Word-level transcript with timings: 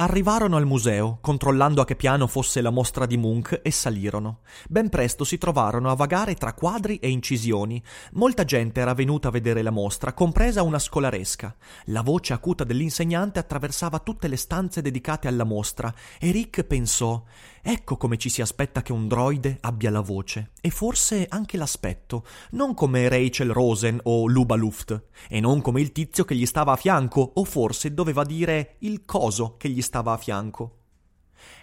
Arrivarono 0.00 0.56
al 0.56 0.64
museo, 0.64 1.18
controllando 1.20 1.82
a 1.82 1.84
che 1.84 1.94
piano 1.94 2.26
fosse 2.26 2.62
la 2.62 2.70
mostra 2.70 3.04
di 3.04 3.18
Munch, 3.18 3.60
e 3.62 3.70
salirono. 3.70 4.38
Ben 4.66 4.88
presto 4.88 5.24
si 5.24 5.36
trovarono 5.36 5.90
a 5.90 5.94
vagare 5.94 6.36
tra 6.36 6.54
quadri 6.54 6.96
e 6.96 7.10
incisioni. 7.10 7.82
Molta 8.12 8.46
gente 8.46 8.80
era 8.80 8.94
venuta 8.94 9.28
a 9.28 9.30
vedere 9.30 9.60
la 9.60 9.70
mostra, 9.70 10.14
compresa 10.14 10.62
una 10.62 10.78
scolaresca. 10.78 11.54
La 11.84 12.00
voce 12.00 12.32
acuta 12.32 12.64
dell'insegnante 12.64 13.40
attraversava 13.40 13.98
tutte 13.98 14.26
le 14.26 14.36
stanze 14.36 14.80
dedicate 14.80 15.28
alla 15.28 15.44
mostra, 15.44 15.92
e 16.18 16.30
Rick 16.30 16.62
pensò 16.62 17.22
Ecco 17.62 17.96
come 17.98 18.16
ci 18.16 18.30
si 18.30 18.40
aspetta 18.40 18.80
che 18.80 18.92
un 18.92 19.06
droide 19.06 19.58
abbia 19.60 19.90
la 19.90 20.00
voce, 20.00 20.52
e 20.60 20.70
forse 20.70 21.26
anche 21.28 21.58
l'aspetto, 21.58 22.24
non 22.52 22.72
come 22.72 23.08
Rachel 23.08 23.52
Rosen 23.52 24.00
o 24.04 24.26
Luba 24.26 24.54
Luft, 24.54 25.08
e 25.28 25.40
non 25.40 25.60
come 25.60 25.82
il 25.82 25.92
tizio 25.92 26.24
che 26.24 26.34
gli 26.34 26.46
stava 26.46 26.72
a 26.72 26.76
fianco, 26.76 27.32
o 27.34 27.44
forse 27.44 27.92
doveva 27.92 28.24
dire 28.24 28.76
il 28.80 29.04
coso 29.04 29.56
che 29.58 29.68
gli 29.68 29.82
stava 29.82 30.12
a 30.12 30.16
fianco. 30.16 30.76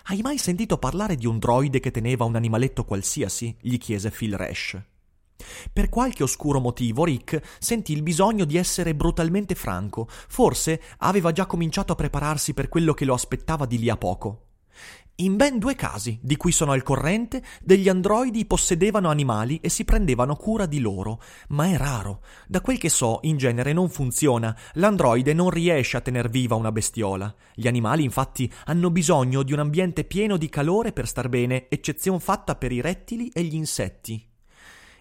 Hai 0.05 0.21
mai 0.21 0.37
sentito 0.37 0.77
parlare 0.77 1.15
di 1.15 1.25
un 1.25 1.39
droide 1.39 1.79
che 1.79 1.91
teneva 1.91 2.25
un 2.25 2.35
animaletto 2.35 2.85
qualsiasi? 2.85 3.55
gli 3.59 3.77
chiese 3.77 4.11
Phil 4.11 4.37
Rash. 4.37 4.79
Per 5.71 5.89
qualche 5.89 6.23
oscuro 6.23 6.59
motivo 6.59 7.03
Rick 7.03 7.41
sentì 7.59 7.93
il 7.93 8.03
bisogno 8.03 8.45
di 8.45 8.57
essere 8.57 8.95
brutalmente 8.95 9.55
franco, 9.55 10.07
forse 10.09 10.81
aveva 10.99 11.31
già 11.31 11.45
cominciato 11.45 11.93
a 11.93 11.95
prepararsi 11.95 12.53
per 12.53 12.69
quello 12.69 12.93
che 12.93 13.05
lo 13.05 13.13
aspettava 13.13 13.65
di 13.65 13.79
lì 13.79 13.89
a 13.89 13.97
poco. 13.97 14.46
In 15.19 15.35
ben 15.35 15.57
due 15.57 15.73
casi, 15.73 16.19
di 16.21 16.37
cui 16.37 16.51
sono 16.51 16.73
al 16.73 16.83
corrente, 16.83 17.41
degli 17.63 17.89
androidi 17.89 18.45
possedevano 18.45 19.09
animali 19.09 19.59
e 19.63 19.69
si 19.69 19.83
prendevano 19.83 20.35
cura 20.35 20.67
di 20.67 20.79
loro, 20.79 21.19
ma 21.49 21.65
è 21.65 21.75
raro. 21.75 22.21
Da 22.45 22.61
quel 22.61 22.77
che 22.77 22.89
so, 22.89 23.17
in 23.23 23.35
genere 23.37 23.73
non 23.73 23.89
funziona. 23.89 24.55
L'androide 24.73 25.33
non 25.33 25.49
riesce 25.49 25.97
a 25.97 26.01
tener 26.01 26.29
viva 26.29 26.53
una 26.53 26.71
bestiola. 26.71 27.33
Gli 27.55 27.65
animali, 27.65 28.03
infatti, 28.03 28.51
hanno 28.65 28.91
bisogno 28.91 29.41
di 29.41 29.53
un 29.53 29.59
ambiente 29.59 30.03
pieno 30.03 30.37
di 30.37 30.49
calore 30.49 30.93
per 30.93 31.07
star 31.07 31.29
bene, 31.29 31.67
eccezion 31.67 32.19
fatta 32.19 32.55
per 32.55 32.71
i 32.71 32.79
rettili 32.79 33.29
e 33.29 33.41
gli 33.41 33.55
insetti. 33.55 34.23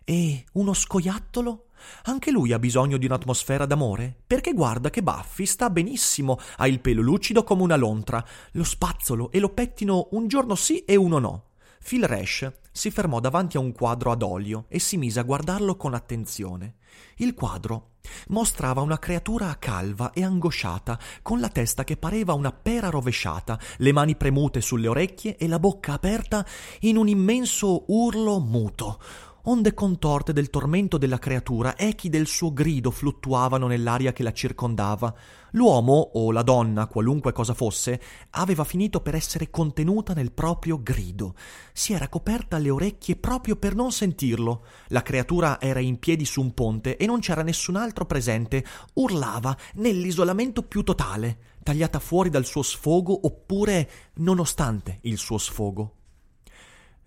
E 0.03 0.45
uno 0.53 0.73
scoiattolo? 0.73 1.66
Anche 2.05 2.31
lui 2.31 2.53
ha 2.53 2.59
bisogno 2.59 2.97
di 2.97 3.07
un'atmosfera 3.07 3.67
d'amore? 3.67 4.15
Perché 4.27 4.53
guarda 4.53 4.91
che 4.91 5.03
Buffy 5.03 5.47
sta 5.47 5.71
benissimo, 5.71 6.39
ha 6.57 6.67
il 6.67 6.81
pelo 6.81 7.03
lucido 7.03 7.45
come 7.45 7.63
una 7.63 7.77
lontra, 7.77 8.25
lo 8.53 8.65
spazzolo 8.65 9.31
e 9.31 9.39
lo 9.39 9.51
pettino 9.51 10.09
un 10.13 10.29
giorno 10.29 10.55
sì 10.55 10.85
e 10.85 10.97
uno 10.97 11.19
no. 11.19 11.45
Phil 11.87 12.05
Rash 12.05 12.51
si 12.73 12.91
fermò 12.91 13.21
davanti 13.21 13.57
a 13.57 13.61
un 13.61 13.73
quadro 13.73 14.11
ad 14.11 14.23
olio 14.23 14.65
e 14.69 14.81
si 14.81 14.97
mise 14.97 15.21
a 15.21 15.23
guardarlo 15.23 15.77
con 15.77 15.95
attenzione. 15.95 16.79
Il 17.17 17.33
quadro 17.35 17.93
mostrava 18.29 18.81
una 18.81 18.99
creatura 18.99 19.57
calva 19.59 20.13
e 20.13 20.25
angosciata, 20.25 20.99
con 21.23 21.41
la 21.41 21.49
testa 21.49 21.85
che 21.85 21.97
pareva 21.97 22.33
una 22.35 22.53
pera 22.53 22.91
rovesciata, 22.91 23.59
le 23.79 23.93
mani 23.93 24.17
premute 24.17 24.61
sulle 24.61 24.89
orecchie 24.89 25.37
e 25.37 25.47
la 25.47 25.59
bocca 25.59 25.93
aperta 25.93 26.45
in 26.81 26.97
un 26.97 27.09
immenso 27.09 27.85
urlo 27.89 28.41
muto 28.41 29.01
onde 29.49 29.75
contorte 29.75 30.33
del 30.33 30.51
tormento 30.51 30.99
della 30.99 31.19
creatura, 31.19 31.77
echi 31.77 32.09
del 32.09 32.27
suo 32.27 32.53
grido 32.53 32.91
fluttuavano 32.91 33.67
nell'aria 33.67 34.13
che 34.13 34.23
la 34.23 34.33
circondava. 34.33 35.15
L'uomo, 35.53 36.11
o 36.15 36.33
la 36.33 36.43
donna, 36.43 36.87
qualunque 36.87 37.33
cosa 37.33 37.55
fosse, 37.55 38.01
aveva 38.31 38.65
finito 38.65 39.01
per 39.01 39.15
essere 39.15 39.51
contenuta 39.51 40.15
nel 40.15 40.33
proprio 40.33 40.83
grido. 40.83 41.35
Si 41.73 41.93
era 41.93 42.09
coperta 42.09 42.59
le 42.59 42.71
orecchie 42.71 43.17
proprio 43.17 43.57
per 43.57 43.75
non 43.75 43.93
sentirlo. 43.93 44.65
La 44.89 45.03
creatura 45.03 45.61
era 45.61 45.81
in 45.81 45.99
piedi 45.99 46.25
su 46.25 46.41
un 46.41 46.53
ponte 46.53 46.97
e 46.97 47.07
non 47.07 47.21
c'era 47.21 47.43
nessun 47.43 47.77
altro 47.77 48.05
presente. 48.05 48.65
Urlava 48.95 49.57
nell'isolamento 49.75 50.63
più 50.63 50.83
totale, 50.83 51.39
tagliata 51.63 52.01
fuori 52.01 52.31
dal 52.31 52.45
suo 52.45 52.63
sfogo 52.63 53.27
oppure 53.27 53.91
nonostante 54.15 54.99
il 55.03 55.19
suo 55.19 55.39
sfogo. 55.39 55.96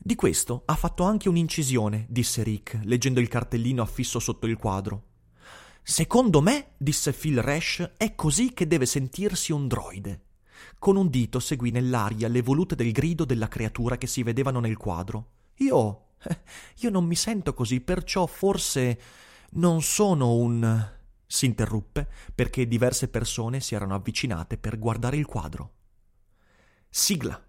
Di 0.01 0.15
questo 0.15 0.63
ha 0.65 0.75
fatto 0.75 1.03
anche 1.03 1.27
un'incisione, 1.27 2.05
disse 2.07 2.41
Rick, 2.41 2.79
leggendo 2.83 3.19
il 3.19 3.27
cartellino 3.27 3.81
affisso 3.81 4.17
sotto 4.19 4.47
il 4.47 4.55
quadro. 4.55 5.03
Secondo 5.83 6.39
me, 6.39 6.71
disse 6.77 7.11
Phil 7.11 7.41
Rash, 7.41 7.91
è 7.97 8.15
così 8.15 8.53
che 8.53 8.65
deve 8.65 8.85
sentirsi 8.85 9.51
un 9.51 9.67
droide. 9.67 10.21
Con 10.79 10.95
un 10.95 11.09
dito 11.09 11.41
seguì 11.41 11.71
nell'aria 11.71 12.29
le 12.29 12.41
volute 12.41 12.75
del 12.75 12.93
grido 12.93 13.25
della 13.25 13.49
creatura 13.49 13.97
che 13.97 14.07
si 14.07 14.23
vedevano 14.23 14.61
nel 14.61 14.77
quadro. 14.77 15.31
Io. 15.55 16.11
io 16.79 16.89
non 16.89 17.05
mi 17.05 17.15
sento 17.15 17.53
così, 17.53 17.81
perciò 17.81 18.25
forse 18.25 19.01
non 19.51 19.81
sono 19.81 20.33
un. 20.33 20.91
s'interruppe 21.27 22.07
perché 22.33 22.67
diverse 22.69 23.09
persone 23.09 23.59
si 23.59 23.75
erano 23.75 23.95
avvicinate 23.95 24.57
per 24.57 24.79
guardare 24.79 25.17
il 25.17 25.25
quadro. 25.25 25.73
Sigla. 26.89 27.48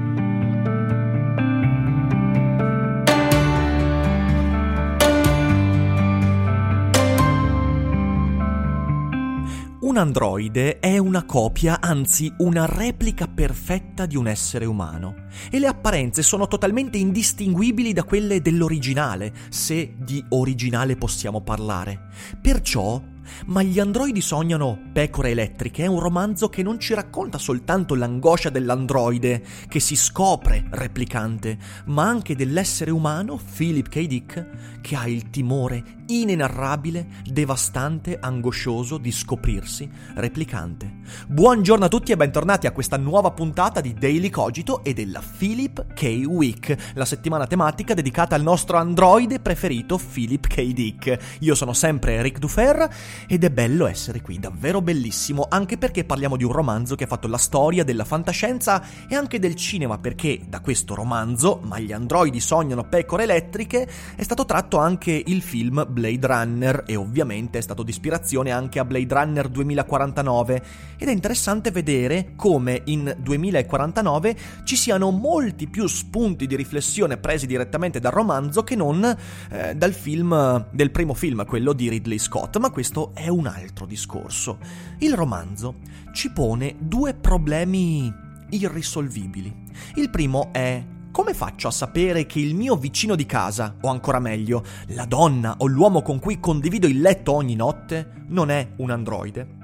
Un 9.91 9.97
androide 9.97 10.79
è 10.79 10.97
una 10.97 11.25
copia, 11.25 11.81
anzi 11.81 12.33
una 12.37 12.65
replica 12.65 13.27
perfetta 13.27 14.05
di 14.05 14.15
un 14.15 14.29
essere 14.29 14.63
umano 14.63 15.25
e 15.51 15.59
le 15.59 15.67
apparenze 15.67 16.21
sono 16.21 16.47
totalmente 16.47 16.97
indistinguibili 16.97 17.91
da 17.91 18.05
quelle 18.05 18.41
dell'originale, 18.41 19.33
se 19.49 19.93
di 19.97 20.23
originale 20.29 20.95
possiamo 20.95 21.41
parlare. 21.41 22.07
Perciò 22.41 23.01
ma 23.47 23.61
gli 23.61 23.79
androidi 23.79 24.21
sognano 24.21 24.89
Pecore 24.91 25.31
elettriche 25.31 25.83
è 25.83 25.87
un 25.87 25.99
romanzo 25.99 26.49
che 26.49 26.63
non 26.63 26.79
ci 26.79 26.93
racconta 26.93 27.37
soltanto 27.37 27.95
l'angoscia 27.95 28.49
dell'androide 28.49 29.43
che 29.67 29.79
si 29.79 29.95
scopre 29.95 30.65
replicante, 30.71 31.57
ma 31.85 32.07
anche 32.07 32.35
dell'essere 32.35 32.91
umano, 32.91 33.39
Philip 33.55 33.87
K. 33.87 34.05
Dick, 34.05 34.79
che 34.81 34.95
ha 34.95 35.07
il 35.07 35.29
timore 35.29 35.99
inenarrabile, 36.07 37.07
devastante, 37.23 38.17
angoscioso 38.19 38.97
di 38.97 39.11
scoprirsi 39.11 39.89
replicante. 40.15 40.99
Buongiorno 41.27 41.85
a 41.85 41.87
tutti 41.87 42.11
e 42.11 42.17
bentornati 42.17 42.67
a 42.67 42.71
questa 42.71 42.97
nuova 42.97 43.31
puntata 43.31 43.79
di 43.79 43.93
Daily 43.93 44.29
Cogito 44.29 44.83
e 44.83 44.93
della 44.93 45.21
Philip 45.37 45.93
K. 45.93 46.23
Week, 46.25 46.75
la 46.95 47.05
settimana 47.05 47.47
tematica 47.47 47.93
dedicata 47.93 48.35
al 48.35 48.43
nostro 48.43 48.77
androide 48.77 49.39
preferito 49.39 49.97
Philip 49.97 50.47
K. 50.47 50.61
Dick. 50.73 51.37
Io 51.39 51.55
sono 51.55 51.73
sempre 51.73 52.21
Rick 52.21 52.39
Dufer 52.39 52.89
ed 53.27 53.43
è 53.43 53.49
bello 53.49 53.87
essere 53.87 54.21
qui, 54.21 54.39
davvero 54.39 54.81
bellissimo, 54.81 55.47
anche 55.49 55.77
perché 55.77 56.03
parliamo 56.03 56.37
di 56.37 56.43
un 56.43 56.51
romanzo 56.51 56.95
che 56.95 57.05
ha 57.05 57.07
fatto 57.07 57.27
la 57.27 57.37
storia 57.37 57.83
della 57.83 58.05
fantascienza 58.05 58.83
e 59.07 59.15
anche 59.15 59.39
del 59.39 59.55
cinema, 59.55 59.97
perché 59.97 60.41
da 60.47 60.59
questo 60.59 60.95
romanzo, 60.95 61.59
Ma 61.63 61.79
gli 61.79 61.91
androidi 61.91 62.39
sognano 62.39 62.83
pecore 62.83 63.23
elettriche, 63.23 63.87
è 64.15 64.23
stato 64.23 64.45
tratto 64.45 64.77
anche 64.77 65.21
il 65.25 65.41
film 65.41 65.85
Blade 65.89 66.27
Runner 66.27 66.83
e 66.85 66.95
ovviamente 66.95 67.57
è 67.57 67.61
stato 67.61 67.83
di 67.83 67.91
ispirazione 67.91 68.51
anche 68.51 68.79
a 68.79 68.85
Blade 68.85 69.13
Runner 69.13 69.47
2049 69.47 70.63
ed 70.97 71.07
è 71.07 71.11
interessante 71.11 71.71
vedere 71.71 72.33
come 72.35 72.81
in 72.85 73.15
2049 73.17 74.35
ci 74.63 74.75
siano 74.75 75.11
molti 75.11 75.67
più 75.67 75.87
spunti 75.87 76.47
di 76.47 76.55
riflessione 76.55 77.17
presi 77.17 77.47
direttamente 77.47 77.99
dal 77.99 78.11
romanzo 78.11 78.63
che 78.63 78.75
non 78.75 79.03
eh, 79.49 79.75
dal 79.75 79.93
film 79.93 80.67
del 80.71 80.91
primo 80.91 81.13
film, 81.13 81.45
quello 81.45 81.73
di 81.73 81.89
Ridley 81.89 82.19
Scott, 82.19 82.57
ma 82.57 82.69
questo 82.69 83.10
è 83.13 83.27
un 83.27 83.47
altro 83.47 83.85
discorso. 83.85 84.59
Il 84.99 85.13
romanzo 85.13 85.75
ci 86.13 86.31
pone 86.31 86.75
due 86.79 87.13
problemi 87.13 88.13
irrisolvibili. 88.49 89.53
Il 89.95 90.09
primo 90.09 90.49
è 90.51 90.83
come 91.11 91.33
faccio 91.33 91.67
a 91.67 91.71
sapere 91.71 92.25
che 92.25 92.39
il 92.39 92.55
mio 92.55 92.77
vicino 92.77 93.15
di 93.15 93.25
casa, 93.25 93.75
o 93.81 93.89
ancora 93.89 94.19
meglio, 94.19 94.63
la 94.87 95.05
donna 95.05 95.55
o 95.57 95.67
l'uomo 95.67 96.01
con 96.01 96.19
cui 96.19 96.39
condivido 96.39 96.87
il 96.87 97.01
letto 97.01 97.33
ogni 97.33 97.55
notte, 97.55 98.23
non 98.27 98.49
è 98.49 98.71
un 98.77 98.91
androide? 98.91 99.59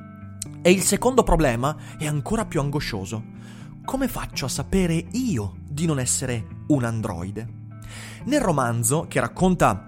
E 0.61 0.71
il 0.71 0.81
secondo 0.81 1.23
problema 1.23 1.75
è 1.97 2.05
ancora 2.05 2.45
più 2.45 2.59
angoscioso. 2.59 3.23
Come 3.85 4.09
faccio 4.09 4.45
a 4.45 4.49
sapere 4.49 5.05
io 5.11 5.55
di 5.69 5.85
non 5.85 5.99
essere 5.99 6.45
un 6.67 6.83
androide? 6.83 7.47
Nel 8.25 8.41
romanzo, 8.41 9.05
che 9.07 9.21
racconta 9.21 9.86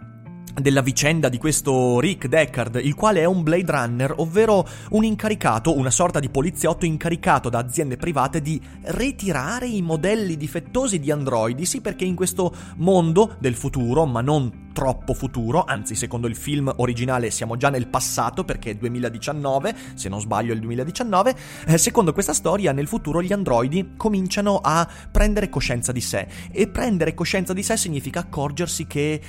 della 0.61 0.81
vicenda 0.81 1.29
di 1.29 1.38
questo 1.38 2.00
Rick 2.00 2.27
Deckard, 2.27 2.79
il 2.83 2.95
quale 2.95 3.21
è 3.21 3.25
un 3.25 3.44
Blade 3.44 3.71
Runner, 3.71 4.13
ovvero 4.17 4.67
un 4.91 5.03
incaricato, 5.03 5.77
una 5.77 5.91
sorta 5.91 6.19
di 6.19 6.29
poliziotto 6.29 6.85
incaricato 6.85 7.50
da 7.50 7.59
aziende 7.59 7.97
private 7.97 8.41
di 8.41 8.61
ritirare 8.81 9.67
i 9.67 9.81
modelli 9.81 10.38
difettosi 10.38 11.00
di 11.00 11.11
androidi, 11.11 11.65
sì 11.65 11.81
perché 11.81 12.06
in 12.06 12.15
questo 12.15 12.53
mondo 12.77 13.35
del 13.39 13.56
futuro, 13.56 14.06
ma 14.06 14.21
non 14.21 14.67
troppo 14.73 15.13
futuro, 15.13 15.65
anzi 15.65 15.95
secondo 15.95 16.27
il 16.27 16.35
film 16.35 16.71
originale 16.77 17.31
siamo 17.31 17.57
già 17.57 17.69
nel 17.69 17.88
passato 17.88 18.45
perché 18.45 18.71
è 18.71 18.75
2019, 18.75 19.75
se 19.95 20.09
non 20.09 20.21
sbaglio 20.21 20.51
è 20.51 20.56
il 20.56 20.61
2019, 20.61 21.35
eh, 21.67 21.77
secondo 21.77 22.13
questa 22.13 22.33
storia 22.33 22.71
nel 22.71 22.88
futuro 22.88 23.21
gli 23.21 23.33
androidi 23.33 23.94
cominciano 23.97 24.59
a 24.63 24.88
prendere 25.11 25.50
coscienza 25.50 25.91
di 25.91 26.01
sé. 26.01 26.27
E 26.51 26.67
prendere 26.67 27.13
coscienza 27.13 27.53
di 27.53 27.63
sé 27.63 27.75
significa 27.77 28.19
accorgersi 28.21 28.88
che 28.88 29.21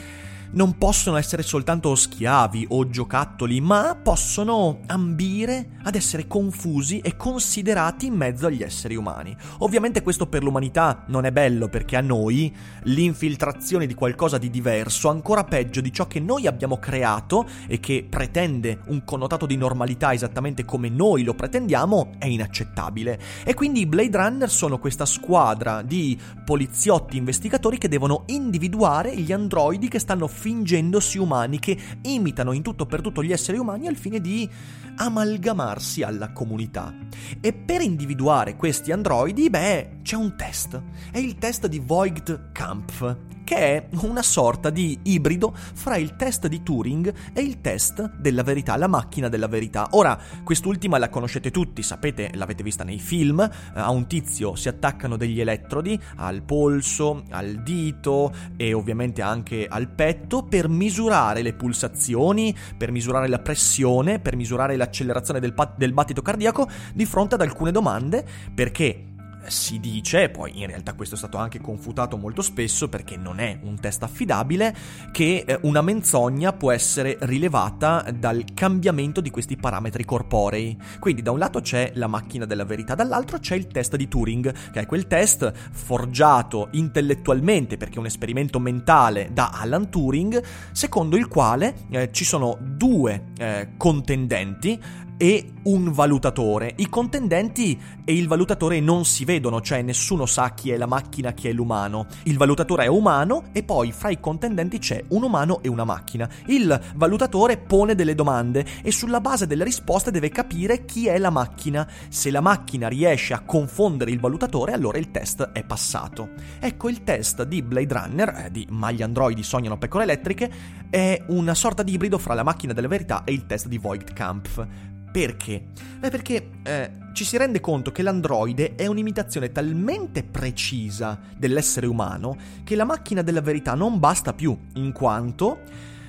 non 0.53 0.77
possono 0.79 1.17
essere 1.17 1.43
soltanto 1.43 1.95
schiavi 1.95 2.67
o 2.71 2.89
giocattoli, 2.89 3.61
ma 3.61 3.97
possono 4.01 4.81
ambire 4.87 5.79
ad 5.83 5.95
essere 5.95 6.27
confusi 6.27 6.99
e 6.99 7.17
considerati 7.17 8.07
in 8.07 8.15
mezzo 8.15 8.47
agli 8.47 8.63
esseri 8.63 8.97
umani. 8.97 9.37
Ovviamente 9.59 10.03
questo 10.03 10.27
per 10.27 10.43
l'umanità 10.43 11.05
non 11.09 11.25
è 11.25 11.31
bello 11.31 11.69
perché 11.69 11.97
a 11.97 12.01
noi 12.01 12.55
l'infiltrazione 12.85 13.87
di 13.87 13.95
qualcosa 13.95 14.39
di 14.39 14.51
diverso, 14.51 15.09
ancora 15.09 15.45
peggio 15.45 15.81
di 15.81 15.93
ciò 15.93 16.07
che 16.07 16.21
noi 16.21 16.47
abbiamo 16.47 16.79
creato 16.79 17.47
e 17.67 17.79
che 17.79 18.07
pretende 18.09 18.81
un 18.87 19.05
connotato 19.05 19.47
di 19.47 19.57
normalità 19.57 20.13
esattamente 20.13 20.65
come 20.65 20.89
noi 20.89 21.23
lo 21.23 21.35
pretendiamo, 21.35 22.13
è 22.19 22.27
inaccettabile. 22.27 23.19
E 23.45 23.55
quindi 23.55 23.81
i 23.81 23.87
Blade 23.87 24.17
Runner 24.17 24.51
sono 24.51 24.79
questa 24.79 25.07
squadra 25.07 25.83
di 25.83 26.19
poliziotti 26.45 27.17
investigatori 27.17 27.79
che 27.79 27.89
devono 27.89 28.25
individuare 28.27 29.17
gli 29.17 29.33
androidi 29.33 29.89
che 29.89 29.99
stanno 29.99 30.27
fingendosi 30.41 31.19
umani 31.19 31.59
che 31.59 31.77
imitano 32.01 32.53
in 32.53 32.63
tutto 32.63 32.87
per 32.87 33.03
tutto 33.03 33.23
gli 33.23 33.31
esseri 33.31 33.59
umani 33.59 33.89
al 33.89 33.97
fine 33.97 34.23
di 34.23 34.49
amalgamarsi 34.97 36.03
alla 36.03 36.33
comunità. 36.33 36.95
E 37.41 37.53
per 37.53 37.83
individuare 37.83 38.57
questi 38.57 38.91
androidi, 38.91 39.51
beh, 39.51 39.99
c'è 40.03 40.17
un 40.17 40.35
test. 40.37 40.81
È 41.11 41.19
il 41.19 41.37
test 41.37 41.67
di 41.67 41.79
Voigt-Kampf, 41.79 43.17
che 43.51 43.57
è 43.57 43.87
una 44.03 44.23
sorta 44.23 44.71
di 44.71 44.97
ibrido 45.03 45.53
fra 45.53 45.97
il 45.97 46.15
test 46.15 46.47
di 46.47 46.63
Turing 46.63 47.13
e 47.33 47.41
il 47.41 47.61
test 47.61 48.15
della 48.19 48.45
verità, 48.45 48.77
la 48.77 48.87
macchina 48.87 49.29
della 49.29 49.49
verità. 49.49 49.89
Ora, 49.91 50.17
quest'ultima 50.45 50.99
la 50.99 51.09
conoscete 51.09 51.51
tutti, 51.51 51.83
sapete, 51.83 52.31
l'avete 52.35 52.63
vista 52.63 52.85
nei 52.85 53.01
film, 53.01 53.41
a 53.75 53.91
un 53.91 54.07
tizio 54.07 54.55
si 54.55 54.69
attaccano 54.69 55.17
degli 55.17 55.41
elettrodi 55.41 55.99
al 56.19 56.43
polso, 56.43 57.25
al 57.31 57.61
dito 57.65 58.33
e 58.57 58.73
ovviamente 58.73 59.21
anche 59.21 59.67
al 59.69 59.89
petto 59.89 60.45
per 60.45 60.69
misurare 60.69 61.43
le 61.43 61.55
pulsazioni, 61.55 62.57
per 62.77 62.93
misurare 62.93 63.27
la 63.27 63.41
pressione, 63.41 64.21
per 64.21 64.37
misurare 64.37 64.77
l'accelerazione 64.77 65.41
del, 65.41 65.55
pat- 65.55 65.77
del 65.77 65.93
battito 65.93 66.23
cardiaco 66.23 66.69
di 66.95 67.05
fronte 67.05 67.35
ad 67.35 67.41
alcune 67.41 67.73
domande 67.73 68.25
perché 68.55 69.10
si 69.47 69.81
dice, 69.81 70.29
poi 70.29 70.61
in 70.61 70.67
realtà 70.67 70.95
questo 70.95 71.15
è 71.15 71.19
stato 71.19 71.39
anche 71.39 71.61
confutato 71.61 72.17
molto 72.17 72.43
spesso 72.43 72.89
perché 72.89 73.17
non 73.17 73.41
è 73.41 73.59
un 73.63 73.79
test 73.79 74.03
affidabile, 74.03 74.75
che 75.13 75.45
eh, 75.47 75.59
una 75.63 75.83
menzogna 75.83 76.53
può 76.53 76.71
essere 76.71 77.17
rilevata 77.21 78.07
dal 78.15 78.45
cambiamento 78.55 79.21
di 79.21 79.31
questi 79.31 79.57
parametri 79.57 80.05
corporei. 80.05 80.79
Quindi 80.99 81.23
da 81.23 81.31
un 81.31 81.39
lato 81.39 81.61
c'è 81.61 81.93
la 81.95 82.07
macchina 82.07 82.45
della 82.45 82.65
verità, 82.65 82.95
dall'altro 82.95 83.39
c'è 83.39 83.55
il 83.55 83.67
test 83.67 83.97
di 83.97 84.09
Turing, 84.09 84.71
che 84.71 84.81
è 84.81 84.87
quel 84.87 85.07
test 85.07 85.53
forgiato 85.73 86.69
intellettualmente 86.73 87.77
perché 87.77 87.97
è 87.97 87.99
un 87.99 88.07
esperimento 88.07 88.59
mentale 88.59 89.31
da 89.33 89.51
Alan 89.53 89.91
Turing, 89.91 90.43
secondo 90.73 91.17
il 91.17 91.29
quale 91.29 91.75
eh, 91.91 92.11
ci 92.13 92.25
sono 92.25 92.59
due 92.61 93.27
eh, 93.39 93.71
contendenti 93.77 95.09
e 95.23 95.53
un 95.65 95.93
valutatore. 95.93 96.73
I 96.77 96.89
contendenti 96.89 97.79
e 98.07 98.15
il 98.15 98.27
valutatore 98.27 98.81
non 98.81 99.05
si 99.05 99.27
vedono, 99.27 99.61
cioè 99.61 99.83
nessuno 99.83 100.25
sa 100.25 100.55
chi 100.55 100.71
è 100.71 100.79
la 100.79 100.87
macchina, 100.87 101.33
chi 101.33 101.49
è 101.49 101.53
l'umano. 101.53 102.07
Il 102.23 102.39
valutatore 102.39 102.85
è 102.85 102.87
umano 102.87 103.45
e 103.53 103.63
poi 103.63 103.93
fra 103.93 104.09
i 104.09 104.19
contendenti 104.19 104.79
c'è 104.79 105.05
un 105.09 105.23
umano 105.23 105.61
e 105.61 105.69
una 105.69 105.85
macchina. 105.85 106.27
Il 106.47 106.81
valutatore 106.95 107.59
pone 107.59 107.95
delle 107.95 108.15
domande 108.15 108.65
e 108.83 108.91
sulla 108.91 109.21
base 109.21 109.47
delle 109.47 109.65
risposte 109.65 110.11
deve 110.11 110.31
capire 110.31 110.87
chi 110.87 111.07
è 111.07 111.19
la 111.19 111.29
macchina. 111.29 111.87
Se 112.09 112.31
la 112.31 112.41
macchina 112.41 112.89
riesce 112.89 113.35
a 113.35 113.41
confondere 113.41 114.13
il 114.13 114.21
valutatore, 114.21 114.73
allora 114.73 114.97
il 114.97 115.11
test 115.11 115.51
è 115.53 115.65
passato. 115.65 116.31
Ecco, 116.59 116.89
il 116.89 117.05
test 117.05 117.43
di 117.43 117.61
Blade 117.61 117.93
Runner, 117.93 118.45
eh, 118.47 118.51
di 118.51 118.67
Ma 118.71 118.91
gli 118.91 119.03
androidi 119.03 119.43
sognano 119.43 119.77
pecore 119.77 120.05
elettriche, 120.05 120.51
è 120.89 121.23
una 121.27 121.55
sorta 121.55 121.83
di 121.83 121.93
ibrido 121.93 122.17
fra 122.17 122.33
la 122.33 122.43
macchina 122.43 122.73
della 122.73 122.89
verità 122.89 123.23
e 123.25 123.33
il 123.33 123.45
test 123.45 123.69
di 123.69 123.77
Voigt-Kampf. 123.77 124.67
Perché? 125.13 125.65
Beh, 125.99 126.11
perché 126.11 126.51
eh, 126.63 126.91
ci 127.13 127.25
si 127.25 127.37
rende 127.37 127.61
conto 127.61 127.91
che 127.91 128.03
l'androide 128.03 128.77
è 128.77 128.87
un'imitazione 128.87 129.51
talmente 129.51 130.23
precisa 130.23 131.19
dell'essere 131.37 131.87
umano 131.87 132.37
che 132.65 132.77
la 132.77 132.85
macchina 132.85 133.23
della 133.23 133.41
verità 133.41 133.75
non 133.75 133.99
basta 133.99 134.33
più, 134.33 134.57
in 134.75 134.93
quanto 134.93 135.61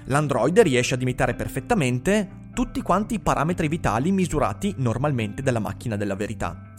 l'androide 0.05 0.63
riesce 0.63 0.93
ad 0.93 1.01
imitare 1.01 1.33
perfettamente 1.33 2.39
tutti 2.53 2.81
quanti 2.81 3.15
i 3.15 3.19
parametri 3.19 3.67
vitali 3.67 4.11
misurati 4.11 4.75
normalmente 4.77 5.41
dalla 5.41 5.59
macchina 5.59 5.95
della 5.95 6.15
verità. 6.15 6.69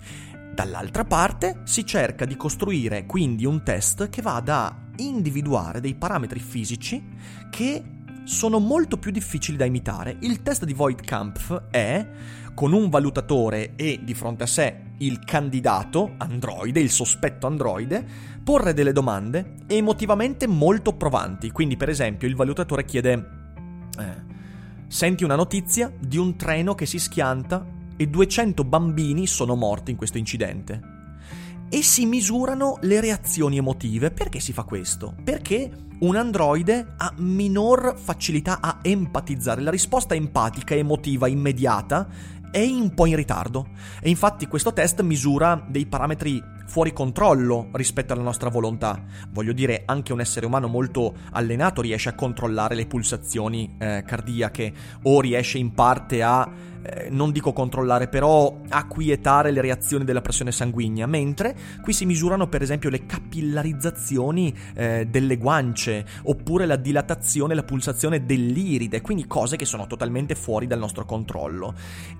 Dall'altra 0.54 1.04
parte 1.04 1.61
si 1.64 1.85
cerca 1.87 2.26
di 2.26 2.37
costruire 2.37 3.06
quindi 3.06 3.46
un 3.46 3.62
test 3.62 4.11
che 4.11 4.20
vada 4.20 4.66
a 4.66 4.76
individuare 4.96 5.80
dei 5.80 5.94
parametri 5.94 6.40
fisici 6.40 7.02
che 7.50 7.82
sono 8.24 8.58
molto 8.58 8.98
più 8.98 9.10
difficili 9.10 9.56
da 9.56 9.64
imitare. 9.64 10.16
Il 10.20 10.42
test 10.42 10.64
di 10.64 10.74
Voigt-Kampf 10.74 11.68
è, 11.70 12.08
con 12.54 12.72
un 12.72 12.88
valutatore 12.88 13.74
e 13.76 14.00
di 14.02 14.14
fronte 14.14 14.44
a 14.44 14.46
sé 14.46 14.76
il 14.98 15.18
candidato 15.24 16.14
androide, 16.18 16.80
il 16.80 16.90
sospetto 16.90 17.46
androide, 17.46 18.04
porre 18.42 18.74
delle 18.74 18.92
domande 18.92 19.56
emotivamente 19.66 20.46
molto 20.46 20.94
provanti. 20.94 21.50
Quindi, 21.50 21.76
per 21.76 21.88
esempio, 21.88 22.28
il 22.28 22.36
valutatore 22.36 22.84
chiede: 22.84 23.12
eh, 23.98 24.30
Senti 24.86 25.24
una 25.24 25.36
notizia 25.36 25.92
di 25.98 26.18
un 26.18 26.36
treno 26.36 26.74
che 26.74 26.86
si 26.86 26.98
schianta 26.98 27.66
e 27.96 28.06
200 28.06 28.64
bambini 28.64 29.26
sono 29.26 29.54
morti 29.54 29.90
in 29.90 29.96
questo 29.96 30.18
incidente. 30.18 31.00
E 31.68 31.82
si 31.82 32.04
misurano 32.04 32.76
le 32.82 33.00
reazioni 33.00 33.56
emotive. 33.56 34.10
Perché 34.10 34.38
si 34.38 34.52
fa 34.52 34.64
questo? 34.64 35.14
Perché 35.24 35.70
un 36.02 36.16
androide 36.16 36.94
ha 36.97 37.12
minor 37.16 37.94
facilità 37.97 38.61
a 38.61 38.78
empatizzare. 38.82 39.62
La 39.62 39.71
risposta 39.71 40.14
empatica, 40.14 40.75
emotiva, 40.75 41.28
immediata 41.28 42.09
è 42.50 42.62
un 42.62 42.92
po' 42.94 43.06
in 43.06 43.16
ritardo. 43.16 43.68
E 44.00 44.11
infatti 44.11 44.47
questo 44.47 44.73
test 44.73 45.00
misura 45.02 45.64
dei 45.68 45.87
parametri 45.87 46.42
fuori 46.72 46.94
controllo 46.94 47.68
rispetto 47.72 48.14
alla 48.14 48.22
nostra 48.22 48.48
volontà. 48.48 49.04
Voglio 49.28 49.52
dire, 49.52 49.82
anche 49.84 50.14
un 50.14 50.20
essere 50.20 50.46
umano 50.46 50.68
molto 50.68 51.12
allenato 51.32 51.82
riesce 51.82 52.08
a 52.08 52.14
controllare 52.14 52.74
le 52.74 52.86
pulsazioni 52.86 53.76
eh, 53.76 54.02
cardiache 54.06 54.72
o 55.02 55.20
riesce 55.20 55.58
in 55.58 55.74
parte 55.74 56.22
a 56.22 56.50
eh, 56.84 57.08
non 57.10 57.30
dico 57.30 57.52
controllare, 57.52 58.08
però 58.08 58.60
acquietare 58.68 59.52
le 59.52 59.60
reazioni 59.60 60.04
della 60.04 60.20
pressione 60.20 60.50
sanguigna, 60.50 61.06
mentre 61.06 61.54
qui 61.80 61.92
si 61.92 62.04
misurano 62.04 62.48
per 62.48 62.62
esempio 62.62 62.90
le 62.90 63.06
capillarizzazioni 63.06 64.54
eh, 64.74 65.06
delle 65.08 65.36
guance, 65.36 66.04
oppure 66.24 66.66
la 66.66 66.76
dilatazione 66.76 67.54
la 67.54 67.62
pulsazione 67.62 68.24
dell'iride, 68.24 69.00
quindi 69.00 69.26
cose 69.26 69.56
che 69.56 69.64
sono 69.64 69.86
totalmente 69.86 70.34
fuori 70.34 70.66
dal 70.66 70.78
nostro 70.78 71.04
controllo. 71.04 71.74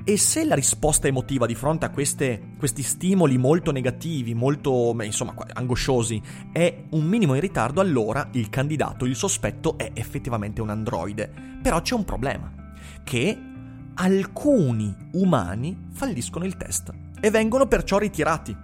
E 0.04 0.16
se 0.16 0.44
la 0.44 0.54
risposta 0.54 1.09
emotiva 1.09 1.47
di 1.47 1.54
fronte 1.54 1.87
a 1.87 1.90
queste, 1.90 2.40
questi 2.56 2.82
stimoli 2.82 3.38
molto 3.38 3.73
negativi, 3.73 4.35
molto 4.43 4.97
insomma 5.03 5.35
angosciosi, 5.53 6.21
è 6.51 6.85
un 6.91 7.05
minimo 7.05 7.35
in 7.35 7.41
ritardo, 7.41 7.81
allora 7.81 8.29
il 8.33 8.51
candidato, 8.51 9.05
il 9.05 9.15
sospetto 9.15 9.79
è 9.79 9.93
effettivamente 9.95 10.61
un 10.61 10.71
androide. 10.71 11.33
Però 11.63 11.81
c'è 11.81 11.95
un 11.95 12.05
problema, 12.05 12.53
che 13.05 13.39
alcuni 13.95 14.95
umani 15.13 15.87
falliscono 15.93 16.45
il 16.45 16.57
test 16.57 16.93
e 17.21 17.31
vengono 17.31 17.67
perciò 17.67 17.99
ritirati. 17.99 18.57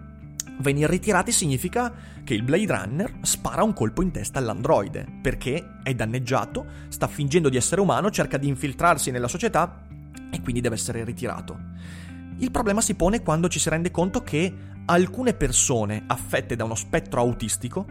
Venire 0.61 0.91
ritirati 0.91 1.31
significa 1.31 1.95
che 2.25 2.35
il 2.35 2.43
Blade 2.43 2.67
Runner 2.67 3.19
spara 3.21 3.63
un 3.63 3.73
colpo 3.73 4.03
in 4.03 4.11
testa 4.11 4.41
all'androide, 4.41 5.07
perché 5.23 5.77
è 5.85 5.95
danneggiato, 5.95 6.67
sta 6.89 7.07
fingendo 7.07 7.49
di 7.49 7.57
essere 7.57 7.81
umano, 7.81 8.11
cerca 8.11 8.37
di 8.37 8.49
infiltrarsi 8.49 9.13
nella 9.13 9.29
società 9.29 9.87
e 10.33 10.43
quindi 10.43 10.61
deve 10.61 10.75
essere 10.75 11.05
ritirato. 11.05 11.57
Il 12.39 12.51
problema 12.51 12.81
si 12.81 12.95
pone 12.95 13.23
quando 13.23 13.49
ci 13.49 13.61
si 13.61 13.69
rende 13.69 13.93
conto 13.93 14.23
che 14.23 14.53
alcune 14.91 15.35
persone 15.35 16.05
affette 16.07 16.57
da 16.57 16.65
uno 16.65 16.75
spettro 16.75 17.21
autistico 17.21 17.87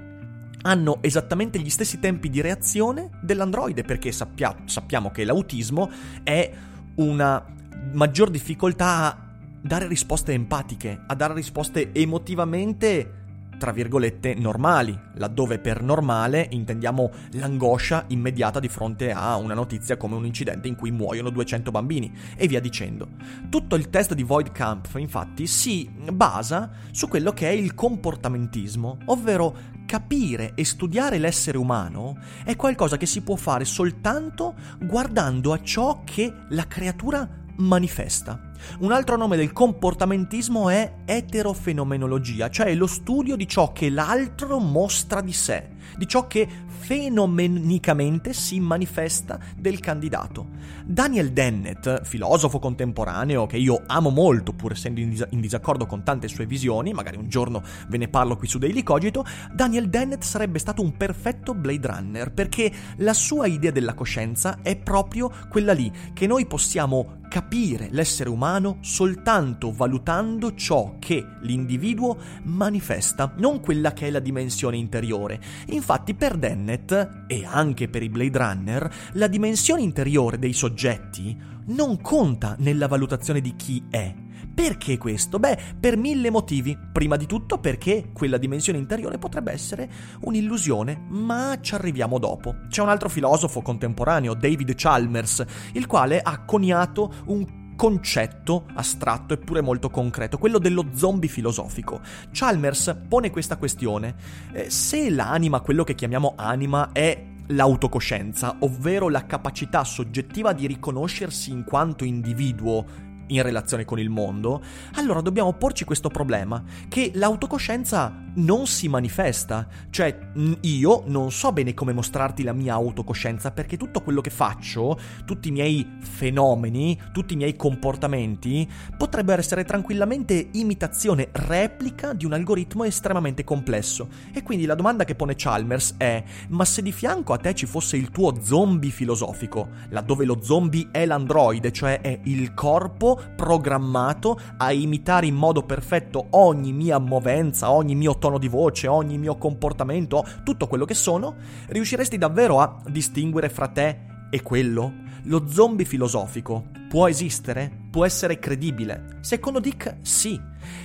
hanno 0.64 0.98
esattamente 1.02 1.60
gli 1.60 1.70
stessi 1.70 2.00
tempi 2.00 2.30
di 2.30 2.42
reazione 2.42 3.12
dell'androide, 3.22 3.84
perché 3.84 4.12
sappia- 4.12 4.56
sappiamo 4.66 5.12
che 5.12 5.24
l'autismo 5.24 5.90
è 6.24 6.52
una 6.96 7.46
maggior 7.94 8.30
difficoltà 8.30 9.06
a 9.06 9.18
dare 9.62 9.88
risposte 9.88 10.34
empatiche, 10.34 11.04
a 11.06 11.16
dare 11.16 11.34
risposte 11.36 11.94
emotivamente 11.94 13.27
tra 13.58 13.72
virgolette 13.72 14.36
normali, 14.36 14.98
laddove 15.16 15.60
per 15.60 15.82
normale 15.82 16.48
intendiamo 16.52 17.12
l'angoscia 17.32 18.06
immediata 18.08 18.60
di 18.60 18.68
fronte 18.68 19.12
a 19.12 19.36
una 19.38 19.54
notizia 19.54 19.98
come 19.98 20.16
un 20.16 20.26
incidente 20.26 20.68
in 20.68 20.76
cui 20.76 20.92
muoiono 20.92 21.30
200 21.30 21.72
bambini 21.72 22.14
e 22.36 22.48
via 22.48 22.60
dicendo. 22.60 23.08
Tutto 23.50 23.76
il 23.76 23.90
test 23.90 24.14
di 24.14 24.24
Void 24.24 24.52
Camp 24.52 24.88
infatti 24.98 25.48
si 25.48 25.90
basa 26.12 26.72
su 26.92 27.08
quello 27.08 27.32
che 27.32 27.50
è 27.50 27.52
il 27.52 27.74
comportamentismo, 27.74 29.00
ovvero 29.06 29.76
capire 29.86 30.52
e 30.54 30.66
studiare 30.66 31.18
l'essere 31.18 31.58
umano 31.58 32.20
è 32.44 32.56
qualcosa 32.56 32.98
che 32.98 33.06
si 33.06 33.22
può 33.22 33.36
fare 33.36 33.66
soltanto 33.66 34.54
guardando 34.80 35.54
a 35.54 35.62
ciò 35.62 36.02
che 36.04 36.32
la 36.50 36.68
creatura 36.68 37.46
manifesta. 37.58 38.48
Un 38.80 38.92
altro 38.92 39.18
nome 39.18 39.38
del 39.38 39.54
comportamentismo 39.54 40.70
è 40.70 40.92
eterofenomenologia, 41.06 42.50
cioè 42.50 42.74
lo 42.74 42.88
studio 42.88 43.36
di 43.36 43.48
ciò 43.48 43.72
che 43.72 43.90
l'altro 43.90 44.60
mostra 44.60 45.22
di 45.22 45.34
sé, 45.34 45.70
di 45.96 46.08
ciò 46.08 46.28
che 46.28 46.48
fenomenicamente 46.68 48.34
si 48.34 48.60
manifesta 48.60 49.40
del 49.56 49.80
candidato. 49.80 50.48
Daniel 50.86 51.32
Dennett, 51.34 52.04
filosofo 52.04 52.60
contemporaneo 52.60 53.46
che 53.46 53.58
io 53.58 53.84
amo 53.88 54.10
molto 54.10 54.54
pur 54.54 54.72
essendo 54.72 55.00
in, 55.00 55.10
dis- 55.10 55.28
in 55.32 55.42
disaccordo 55.42 55.86
con 55.86 56.04
tante 56.04 56.28
sue 56.28 56.46
visioni, 56.46 56.94
magari 56.94 57.18
un 57.18 57.30
giorno 57.30 57.62
ve 57.90 57.98
ne 57.98 58.08
parlo 58.08 58.38
qui 58.38 58.48
su 58.48 58.58
Daily 58.58 58.84
Cogito, 58.84 59.26
Daniel 59.54 59.90
Dennett 59.90 60.22
sarebbe 60.22 60.60
stato 60.60 60.82
un 60.82 60.96
perfetto 60.96 61.54
Blade 61.54 61.88
Runner 61.88 62.32
perché 62.32 62.72
la 62.98 63.14
sua 63.14 63.48
idea 63.48 63.72
della 63.72 63.94
coscienza 63.94 64.60
è 64.62 64.76
proprio 64.78 65.32
quella 65.50 65.74
lì, 65.74 65.92
che 66.14 66.28
noi 66.28 66.46
possiamo 66.46 67.17
capire 67.28 67.88
l'essere 67.92 68.30
umano 68.30 68.78
soltanto 68.82 69.72
valutando 69.72 70.54
ciò 70.56 70.96
che 71.00 71.26
l'individuo 71.42 72.18
manifesta, 72.44 73.34
non 73.38 73.60
quella 73.60 73.94
che 73.94 74.08
è 74.08 74.10
la 74.10 74.20
dimensione 74.20 74.78
interiore. 74.78 75.40
Infatti 75.68 76.14
per 76.14 76.38
Dennett, 76.38 76.92
e 77.28 77.46
anche 77.46 77.88
per 77.88 78.04
i 78.04 78.10
Blade 78.10 78.38
Runner, 78.38 78.96
la 79.14 79.28
dimensione 79.28 79.82
interiore 79.82 80.40
dei 80.40 80.54
soggetti 80.54 81.56
non 81.68 82.00
conta 82.02 82.56
nella 82.60 82.88
valutazione 82.88 83.42
di 83.42 83.56
chi 83.56 83.84
è. 83.90 84.14
Perché 84.58 84.98
questo? 84.98 85.38
Beh, 85.38 85.56
per 85.80 85.98
mille 85.98 86.32
motivi. 86.32 86.76
Prima 86.92 87.16
di 87.16 87.28
tutto 87.28 87.60
perché 87.60 88.10
quella 88.12 88.40
dimensione 88.40 88.80
interiore 88.80 89.20
potrebbe 89.20 89.52
essere 89.52 89.88
un'illusione, 90.22 91.06
ma 91.10 91.60
ci 91.62 91.76
arriviamo 91.76 92.18
dopo. 92.18 92.56
C'è 92.68 92.82
un 92.82 92.90
altro 92.90 93.08
filosofo 93.08 93.62
contemporaneo, 93.62 94.34
David 94.34 94.74
Chalmers, 94.74 95.46
il 95.74 95.86
quale 95.86 96.20
ha 96.20 96.44
coniato 96.44 97.14
un 97.28 97.76
concetto 97.76 98.66
astratto 98.74 99.36
eppure 99.36 99.62
molto 99.62 99.92
concreto, 99.92 100.40
quello 100.40 100.58
dello 100.58 100.88
zombie 100.96 101.30
filosofico. 101.30 102.02
Chalmers 102.32 103.04
pone 103.08 103.30
questa 103.30 103.58
questione. 103.58 104.16
Eh, 104.54 104.72
se 104.72 105.12
l'anima, 105.12 105.62
quello 105.62 105.84
che 105.84 105.94
chiamiamo 105.94 106.34
anima, 106.36 106.92
è 106.94 107.26
l'autocoscienza, 107.50 108.58
ovvero 108.62 109.08
la 109.08 109.26
capacità 109.26 109.84
soggettiva 109.84 110.52
di 110.54 110.68
riconoscersi 110.68 111.52
in 111.52 111.64
quanto 111.64 112.04
individuo 112.04 113.06
in 113.28 113.42
relazione 113.42 113.86
con 113.86 114.00
il 114.00 114.10
mondo, 114.10 114.62
allora 114.96 115.22
dobbiamo 115.22 115.54
porci 115.54 115.86
questo 115.86 116.10
problema, 116.10 116.64
che 116.88 117.12
l'autocoscienza 117.14 118.26
non 118.36 118.68
si 118.68 118.88
manifesta, 118.88 119.68
cioè 119.90 120.32
io 120.62 121.04
non 121.08 121.32
so 121.32 121.52
bene 121.52 121.74
come 121.74 121.94
mostrarti 121.94 122.44
la 122.44 122.54
mia 122.54 122.74
autocoscienza 122.74 123.52
perché 123.52 123.78
tutto 123.78 124.02
quello 124.02 124.22
che 124.22 124.30
faccio, 124.30 124.98
tutti 125.26 125.48
i 125.48 125.52
miei 125.52 125.98
fenomeni, 126.00 127.00
tutti 127.12 127.34
i 127.34 127.38
miei 127.38 127.56
comportamenti 127.56 128.68
potrebbero 128.96 129.40
essere 129.40 129.64
tranquillamente 129.64 130.50
imitazione, 130.54 131.30
replica 131.32 132.14
di 132.14 132.26
un 132.26 132.34
algoritmo 132.34 132.84
estremamente 132.84 133.44
complesso. 133.44 134.08
E 134.32 134.44
quindi 134.44 134.66
la 134.66 134.76
domanda 134.76 135.04
che 135.04 135.16
pone 135.16 135.36
Chalmers 135.36 135.96
è: 135.98 136.24
ma 136.50 136.66
se 136.66 136.82
di 136.82 136.92
fianco 136.92 137.34
a 137.34 137.38
te 137.38 137.56
ci 137.56 137.66
fosse 137.66 137.98
il 137.98 138.12
tuo 138.12 138.42
zombie 138.42 138.92
filosofico, 138.92 139.70
laddove 139.90 140.26
lo 140.26 140.42
zombie 140.42 140.90
è 140.92 141.06
l'androide, 141.06 141.72
cioè 141.72 142.02
è 142.02 142.20
il 142.24 142.54
corpo 142.54 143.17
programmato 143.36 144.40
a 144.58 144.72
imitare 144.72 145.26
in 145.26 145.36
modo 145.36 145.64
perfetto 145.64 146.28
ogni 146.32 146.74
mia 146.74 146.98
movenza, 146.98 147.72
ogni 147.72 147.96
mio 147.96 148.18
tono 148.18 148.38
di 148.38 148.48
voce, 148.48 148.88
ogni 148.88 149.18
mio 149.18 149.38
comportamento, 149.38 150.26
tutto 150.44 150.68
quello 150.68 150.86
che 150.86 150.94
sono, 150.94 151.36
riusciresti 151.68 152.18
davvero 152.18 152.60
a 152.60 152.82
distinguere 152.88 153.50
fra 153.50 153.68
te 153.68 154.00
e 154.30 154.42
quello? 154.42 155.06
Lo 155.24 155.48
zombie 155.48 155.86
filosofico 155.86 156.76
può 156.88 157.08
esistere? 157.08 157.72
Può 157.92 158.06
essere 158.06 158.40
credibile? 158.40 159.18
Secondo 159.22 159.60
Dick 159.60 159.98
sì. 160.02 160.40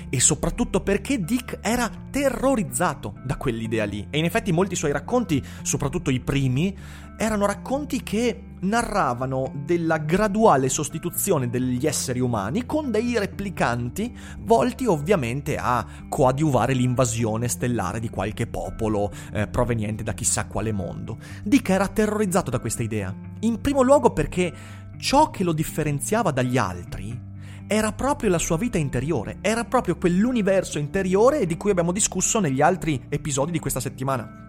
E 0.08 0.20
soprattutto 0.20 0.80
perché 0.80 1.20
Dick 1.20 1.58
era 1.62 1.90
terrorizzato 2.10 3.14
da 3.24 3.36
quell'idea 3.36 3.84
lì. 3.84 4.06
E 4.10 4.18
in 4.18 4.24
effetti 4.24 4.52
molti 4.52 4.74
suoi 4.74 4.92
racconti, 4.92 5.42
soprattutto 5.62 6.10
i 6.10 6.20
primi, 6.20 6.76
erano 7.16 7.46
racconti 7.46 8.02
che 8.02 8.42
narravano 8.62 9.52
della 9.64 9.98
graduale 9.98 10.68
sostituzione 10.68 11.48
degli 11.48 11.86
esseri 11.86 12.20
umani 12.20 12.66
con 12.66 12.90
dei 12.90 13.18
replicanti 13.18 14.14
volti 14.40 14.86
ovviamente 14.86 15.56
a 15.56 15.84
coadiuvare 16.08 16.74
l'invasione 16.74 17.48
stellare 17.48 18.00
di 18.00 18.10
qualche 18.10 18.46
popolo 18.46 19.10
eh, 19.32 19.46
proveniente 19.46 20.02
da 20.02 20.14
chissà 20.14 20.46
quale 20.46 20.72
mondo. 20.72 21.18
Dick 21.42 21.68
era 21.70 21.88
terrorizzato 21.88 22.50
da 22.50 22.58
questa 22.58 22.82
idea. 22.82 23.14
In 23.40 23.60
primo 23.60 23.82
luogo 23.82 24.12
perché 24.12 24.52
ciò 24.98 25.30
che 25.30 25.44
lo 25.44 25.52
differenziava 25.52 26.30
dagli 26.30 26.56
altri 26.56 27.30
era 27.66 27.92
proprio 27.92 28.30
la 28.30 28.38
sua 28.38 28.58
vita 28.58 28.76
interiore, 28.76 29.38
era 29.40 29.64
proprio 29.64 29.96
quell'universo 29.96 30.78
interiore 30.78 31.46
di 31.46 31.56
cui 31.56 31.70
abbiamo 31.70 31.92
discusso 31.92 32.38
negli 32.38 32.60
altri 32.60 33.02
episodi 33.08 33.50
di 33.50 33.58
questa 33.58 33.80
settimana 33.80 34.41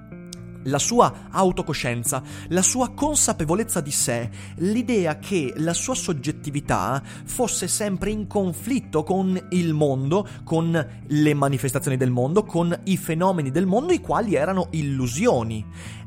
la 0.64 0.80
sua 0.80 1.28
autocoscienza, 1.30 2.22
la 2.50 2.62
sua 2.62 2.90
consapevolezza 2.90 3.82
di 3.82 3.92
sé, 3.92 4.30
l'idea 4.58 5.20
che 5.20 5.54
la 5.58 5.74
sua 5.74 5.96
soggettività 5.96 7.02
fosse 7.26 7.68
sempre 7.68 8.12
in 8.12 8.28
conflitto 8.28 9.04
con 9.04 9.48
il 9.52 9.74
mondo, 9.74 10.28
con 10.44 10.88
le 11.08 11.34
manifestazioni 11.34 11.98
del 11.98 12.12
mondo, 12.12 12.44
con 12.44 12.78
i 12.86 12.98
fenomeni 12.98 13.52
del 13.52 13.66
mondo, 13.66 13.94
i 13.94 14.00
quali 14.00 14.36
erano 14.36 14.68
illusioni. 14.72 15.66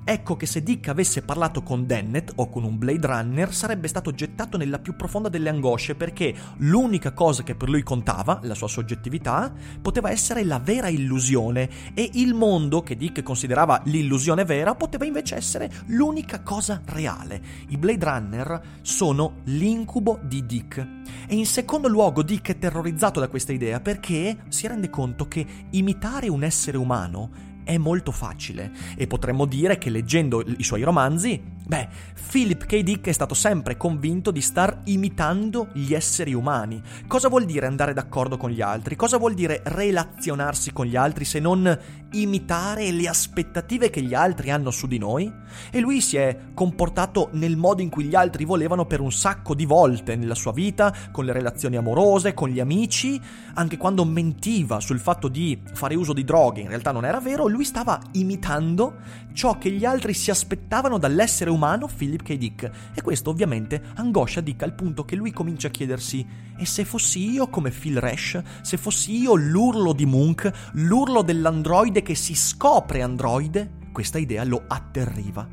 Ecco 0.08 0.36
che 0.36 0.46
se 0.46 0.62
Dick 0.62 0.86
avesse 0.86 1.22
parlato 1.22 1.64
con 1.64 1.84
Dennett 1.84 2.30
o 2.36 2.48
con 2.48 2.62
un 2.62 2.78
Blade 2.78 3.08
Runner 3.08 3.52
sarebbe 3.52 3.88
stato 3.88 4.12
gettato 4.12 4.56
nella 4.56 4.78
più 4.78 4.94
profonda 4.94 5.28
delle 5.28 5.48
angosce 5.48 5.96
perché 5.96 6.32
l'unica 6.58 7.12
cosa 7.12 7.42
che 7.42 7.56
per 7.56 7.68
lui 7.68 7.82
contava, 7.82 8.38
la 8.44 8.54
sua 8.54 8.68
soggettività, 8.68 9.52
poteva 9.82 10.12
essere 10.12 10.44
la 10.44 10.60
vera 10.60 10.86
illusione 10.86 11.68
e 11.92 12.08
il 12.14 12.34
mondo 12.34 12.82
che 12.82 12.96
Dick 12.96 13.24
considerava 13.24 13.82
l'illusione 13.86 14.44
vera 14.44 14.76
poteva 14.76 15.04
invece 15.04 15.34
essere 15.34 15.68
l'unica 15.86 16.40
cosa 16.40 16.82
reale. 16.84 17.42
I 17.70 17.76
Blade 17.76 18.04
Runner 18.04 18.60
sono 18.82 19.38
l'incubo 19.46 20.20
di 20.22 20.46
Dick. 20.46 20.86
E 21.26 21.34
in 21.34 21.46
secondo 21.46 21.88
luogo 21.88 22.22
Dick 22.22 22.50
è 22.50 22.58
terrorizzato 22.58 23.18
da 23.18 23.26
questa 23.26 23.52
idea 23.52 23.80
perché 23.80 24.44
si 24.50 24.68
rende 24.68 24.88
conto 24.88 25.26
che 25.26 25.44
imitare 25.70 26.28
un 26.28 26.44
essere 26.44 26.76
umano 26.76 27.54
è 27.66 27.76
molto 27.78 28.12
facile 28.12 28.70
e 28.96 29.08
potremmo 29.08 29.44
dire 29.44 29.76
che 29.76 29.90
leggendo 29.90 30.40
i 30.46 30.62
suoi 30.62 30.82
romanzi 30.82 31.54
Beh, 31.66 31.88
Philip 32.30 32.64
K. 32.64 32.80
Dick 32.82 33.08
è 33.08 33.12
stato 33.12 33.34
sempre 33.34 33.76
convinto 33.76 34.30
di 34.30 34.40
star 34.40 34.82
imitando 34.84 35.70
gli 35.72 35.94
esseri 35.94 36.32
umani. 36.32 36.80
Cosa 37.08 37.28
vuol 37.28 37.44
dire 37.44 37.66
andare 37.66 37.92
d'accordo 37.92 38.36
con 38.36 38.50
gli 38.50 38.60
altri? 38.60 38.94
Cosa 38.94 39.18
vuol 39.18 39.34
dire 39.34 39.62
relazionarsi 39.64 40.72
con 40.72 40.86
gli 40.86 40.94
altri 40.94 41.24
se 41.24 41.40
non 41.40 41.76
imitare 42.12 42.92
le 42.92 43.08
aspettative 43.08 43.90
che 43.90 44.00
gli 44.00 44.14
altri 44.14 44.50
hanno 44.50 44.70
su 44.70 44.86
di 44.86 44.98
noi? 44.98 45.32
E 45.72 45.80
lui 45.80 46.00
si 46.00 46.16
è 46.16 46.38
comportato 46.54 47.30
nel 47.32 47.56
modo 47.56 47.82
in 47.82 47.90
cui 47.90 48.04
gli 48.04 48.14
altri 48.14 48.44
volevano 48.44 48.86
per 48.86 49.00
un 49.00 49.10
sacco 49.10 49.52
di 49.52 49.66
volte 49.66 50.14
nella 50.14 50.36
sua 50.36 50.52
vita, 50.52 50.94
con 51.10 51.24
le 51.24 51.32
relazioni 51.32 51.76
amorose, 51.76 52.32
con 52.32 52.48
gli 52.48 52.60
amici, 52.60 53.20
anche 53.54 53.76
quando 53.76 54.04
mentiva 54.04 54.78
sul 54.78 55.00
fatto 55.00 55.26
di 55.26 55.60
fare 55.72 55.96
uso 55.96 56.12
di 56.12 56.22
droghe, 56.22 56.60
in 56.60 56.68
realtà 56.68 56.92
non 56.92 57.04
era 57.04 57.18
vero, 57.18 57.48
lui 57.56 57.64
stava 57.64 57.98
imitando 58.12 58.96
ciò 59.32 59.56
che 59.56 59.70
gli 59.70 59.86
altri 59.86 60.12
si 60.12 60.30
aspettavano 60.30 60.98
dall'essere 60.98 61.48
umano 61.48 61.88
Philip 61.88 62.22
K. 62.22 62.36
Dick 62.36 62.70
e 62.94 63.00
questo 63.00 63.30
ovviamente 63.30 63.82
angoscia 63.94 64.42
Dick 64.42 64.62
al 64.62 64.74
punto 64.74 65.06
che 65.06 65.16
lui 65.16 65.32
comincia 65.32 65.68
a 65.68 65.70
chiedersi 65.70 66.26
e 66.54 66.66
se 66.66 66.84
fossi 66.84 67.30
io 67.30 67.48
come 67.48 67.70
Phil 67.70 67.98
Rash, 67.98 68.42
se 68.60 68.76
fossi 68.76 69.18
io 69.18 69.34
l'urlo 69.36 69.94
di 69.94 70.04
Munch, 70.04 70.50
l'urlo 70.72 71.22
dell'androide 71.22 72.02
che 72.02 72.14
si 72.14 72.34
scopre 72.34 73.00
androide, 73.00 73.70
questa 73.90 74.18
idea 74.18 74.44
lo 74.44 74.64
atterriva. 74.68 75.48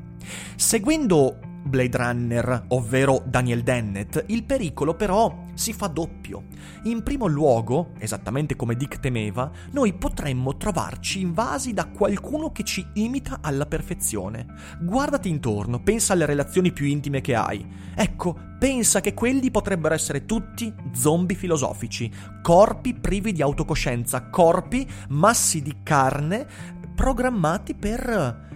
Seguendo 0.58 1.40
Blade 1.64 1.98
Runner, 1.98 2.66
ovvero 2.70 3.24
Daniel 3.26 3.64
Dennett, 3.64 4.26
il 4.28 4.44
pericolo 4.44 4.96
però 4.96 5.43
si 5.54 5.74
fa 5.74 5.88
doppio. 5.88 6.46
In 6.84 7.04
primo 7.04 7.28
luogo, 7.28 7.92
esattamente 8.00 8.56
come 8.56 8.76
Dick 8.76 9.00
temeva, 9.00 9.52
noi 9.72 9.94
potremmo 9.94 10.58
trovarci 10.58 11.22
invasi 11.22 11.74
da 11.74 11.88
qualcuno 11.88 12.52
che 12.52 12.64
ci 12.64 12.86
imita 12.94 13.40
alla 13.42 13.66
perfezione. 13.66 14.46
Guardati 14.82 15.30
intorno, 15.30 15.82
pensa 15.82 16.14
alle 16.14 16.26
relazioni 16.26 16.72
più 16.72 16.86
intime 16.86 17.22
che 17.22 17.36
hai. 17.36 17.66
Ecco, 17.96 18.38
pensa 18.58 19.02
che 19.02 19.14
quelli 19.14 19.52
potrebbero 19.52 19.94
essere 19.94 20.26
tutti 20.26 20.74
zombie 20.94 21.38
filosofici, 21.38 22.12
corpi 22.42 22.94
privi 22.94 23.32
di 23.32 23.42
autocoscienza, 23.42 24.30
corpi 24.30 24.90
massi 25.10 25.62
di 25.62 25.78
carne 25.84 26.48
programmati 26.96 27.74
per... 27.74 28.50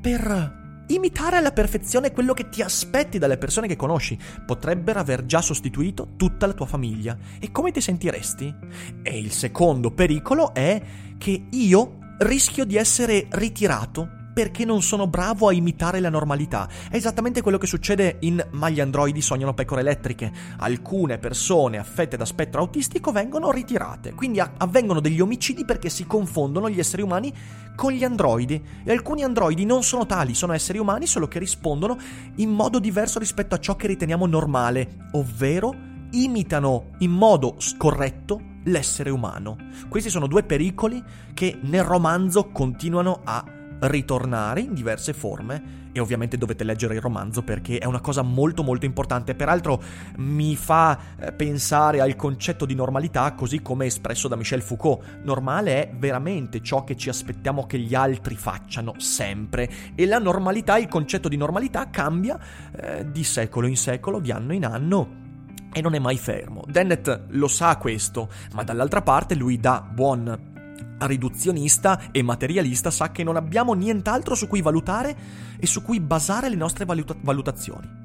per 0.00 0.64
imitare 0.88 1.36
alla 1.36 1.52
perfezione 1.52 2.12
quello 2.12 2.32
che 2.32 2.48
ti 2.48 2.62
aspetti 2.62 3.18
dalle 3.18 3.38
persone 3.38 3.66
che 3.66 3.76
conosci. 3.76 4.18
Potrebbero 4.44 5.00
aver 5.00 5.26
già 5.26 5.40
sostituito 5.40 6.10
tutta 6.16 6.46
la 6.46 6.52
tua 6.52 6.66
famiglia. 6.66 7.16
E 7.38 7.50
come 7.50 7.70
ti 7.70 7.80
sentiresti? 7.80 8.54
E 9.02 9.18
il 9.18 9.32
secondo 9.32 9.90
pericolo 9.90 10.54
è 10.54 10.80
che 11.18 11.46
io 11.50 11.98
rischio 12.18 12.64
di 12.64 12.76
essere 12.76 13.26
ritirato 13.30 14.16
perché 14.36 14.66
non 14.66 14.82
sono 14.82 15.06
bravo 15.06 15.48
a 15.48 15.52
imitare 15.54 15.98
la 15.98 16.10
normalità. 16.10 16.68
È 16.90 16.96
esattamente 16.96 17.40
quello 17.40 17.56
che 17.56 17.66
succede 17.66 18.18
in 18.20 18.46
Ma 18.50 18.68
gli 18.68 18.80
androidi 18.80 19.22
sognano 19.22 19.54
pecore 19.54 19.80
elettriche. 19.80 20.30
Alcune 20.58 21.16
persone 21.16 21.78
affette 21.78 22.18
da 22.18 22.26
spettro 22.26 22.60
autistico 22.60 23.12
vengono 23.12 23.50
ritirate, 23.50 24.12
quindi 24.12 24.38
avvengono 24.38 25.00
degli 25.00 25.22
omicidi 25.22 25.64
perché 25.64 25.88
si 25.88 26.06
confondono 26.06 26.68
gli 26.68 26.78
esseri 26.78 27.00
umani 27.00 27.32
con 27.76 27.92
gli 27.92 28.02
androidi. 28.02 28.60
E 28.82 28.90
alcuni 28.90 29.22
androidi 29.22 29.64
non 29.64 29.84
sono 29.84 30.06
tali, 30.06 30.34
sono 30.34 30.52
esseri 30.52 30.78
umani, 30.78 31.06
solo 31.06 31.28
che 31.28 31.38
rispondono 31.38 31.96
in 32.36 32.50
modo 32.50 32.80
diverso 32.80 33.20
rispetto 33.20 33.54
a 33.54 33.60
ciò 33.60 33.76
che 33.76 33.86
riteniamo 33.86 34.26
normale, 34.26 35.08
ovvero 35.12 35.72
imitano 36.10 36.90
in 36.98 37.12
modo 37.12 37.54
scorretto 37.58 38.40
l'essere 38.64 39.10
umano. 39.10 39.56
Questi 39.88 40.10
sono 40.10 40.26
due 40.26 40.42
pericoli 40.42 41.02
che 41.34 41.58
nel 41.62 41.84
romanzo 41.84 42.50
continuano 42.50 43.20
a 43.22 43.44
ritornare 43.78 44.60
in 44.60 44.74
diverse 44.74 45.12
forme 45.12 45.84
e 45.96 46.00
ovviamente 46.00 46.36
dovete 46.36 46.62
leggere 46.62 46.94
il 46.94 47.00
romanzo 47.00 47.42
perché 47.42 47.78
è 47.78 47.86
una 47.86 48.00
cosa 48.00 48.20
molto 48.20 48.62
molto 48.62 48.84
importante. 48.84 49.34
Peraltro 49.34 49.82
mi 50.16 50.54
fa 50.54 50.98
eh, 51.18 51.32
pensare 51.32 52.02
al 52.02 52.14
concetto 52.16 52.66
di 52.66 52.74
normalità 52.74 53.32
così 53.32 53.62
come 53.62 53.86
espresso 53.86 54.28
da 54.28 54.36
Michel 54.36 54.60
Foucault. 54.60 55.20
Normale 55.22 55.88
è 55.88 55.94
veramente 55.96 56.60
ciò 56.60 56.84
che 56.84 56.96
ci 56.96 57.08
aspettiamo 57.08 57.64
che 57.64 57.78
gli 57.78 57.94
altri 57.94 58.34
facciano 58.34 58.92
sempre 58.98 59.70
e 59.94 60.04
la 60.04 60.18
normalità, 60.18 60.76
il 60.76 60.88
concetto 60.88 61.28
di 61.28 61.36
normalità 61.38 61.88
cambia 61.88 62.38
eh, 62.76 63.10
di 63.10 63.24
secolo 63.24 63.66
in 63.66 63.76
secolo, 63.76 64.20
di 64.20 64.30
anno 64.30 64.52
in 64.52 64.66
anno 64.66 65.24
e 65.72 65.80
non 65.80 65.94
è 65.94 65.98
mai 65.98 66.18
fermo. 66.18 66.62
Dennett 66.66 67.10
lo 67.28 67.48
sa 67.48 67.78
questo, 67.78 68.28
ma 68.52 68.64
dall'altra 68.64 69.00
parte 69.00 69.34
lui 69.34 69.58
da 69.58 69.80
buon 69.80 70.54
riduzionista 71.00 72.10
e 72.10 72.22
materialista 72.22 72.90
sa 72.90 73.10
che 73.10 73.22
non 73.22 73.36
abbiamo 73.36 73.74
nient'altro 73.74 74.34
su 74.34 74.46
cui 74.46 74.62
valutare 74.62 75.16
e 75.58 75.66
su 75.66 75.82
cui 75.82 76.00
basare 76.00 76.48
le 76.48 76.56
nostre 76.56 76.84
valuta- 76.84 77.16
valutazioni. 77.20 78.04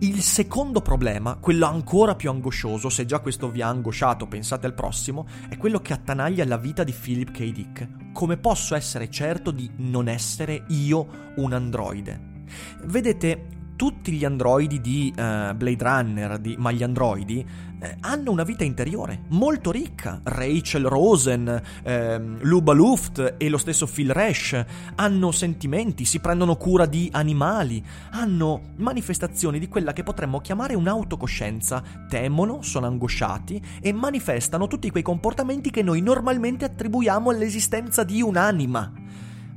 Il 0.00 0.22
secondo 0.22 0.80
problema, 0.80 1.36
quello 1.40 1.66
ancora 1.66 2.14
più 2.14 2.30
angoscioso, 2.30 2.88
se 2.88 3.04
già 3.04 3.18
questo 3.18 3.50
vi 3.50 3.62
ha 3.62 3.68
angosciato, 3.68 4.26
pensate 4.26 4.66
al 4.66 4.74
prossimo, 4.74 5.26
è 5.48 5.56
quello 5.56 5.80
che 5.80 5.92
attanaglia 5.92 6.44
la 6.44 6.56
vita 6.56 6.84
di 6.84 6.92
Philip 6.92 7.32
K. 7.32 7.52
Dick. 7.52 8.12
Come 8.12 8.36
posso 8.36 8.76
essere 8.76 9.10
certo 9.10 9.50
di 9.50 9.68
non 9.78 10.06
essere 10.06 10.64
io 10.68 11.32
un 11.36 11.52
androide? 11.52 12.44
Vedete, 12.84 13.57
tutti 13.78 14.10
gli 14.10 14.24
androidi 14.24 14.80
di 14.80 15.12
uh, 15.16 15.54
Blade 15.54 15.76
Runner, 15.78 16.38
di, 16.38 16.56
ma 16.58 16.72
gli 16.72 16.82
androidi, 16.82 17.46
eh, 17.78 17.96
hanno 18.00 18.32
una 18.32 18.42
vita 18.42 18.64
interiore 18.64 19.22
molto 19.28 19.70
ricca. 19.70 20.20
Rachel 20.24 20.86
Rosen, 20.86 21.62
ehm, 21.84 22.38
Luba 22.40 22.72
Luft 22.72 23.36
e 23.38 23.48
lo 23.48 23.56
stesso 23.56 23.86
Phil 23.86 24.10
Rash 24.10 24.64
hanno 24.96 25.30
sentimenti, 25.30 26.04
si 26.04 26.18
prendono 26.18 26.56
cura 26.56 26.86
di 26.86 27.08
animali, 27.12 27.80
hanno 28.10 28.72
manifestazioni 28.78 29.60
di 29.60 29.68
quella 29.68 29.92
che 29.92 30.02
potremmo 30.02 30.40
chiamare 30.40 30.74
un'autocoscienza, 30.74 31.80
temono, 32.08 32.62
sono 32.62 32.86
angosciati 32.86 33.62
e 33.80 33.92
manifestano 33.92 34.66
tutti 34.66 34.90
quei 34.90 35.04
comportamenti 35.04 35.70
che 35.70 35.84
noi 35.84 36.00
normalmente 36.00 36.64
attribuiamo 36.64 37.30
all'esistenza 37.30 38.02
di 38.02 38.20
un'anima. 38.22 38.92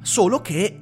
Solo 0.04 0.42
che 0.42 0.80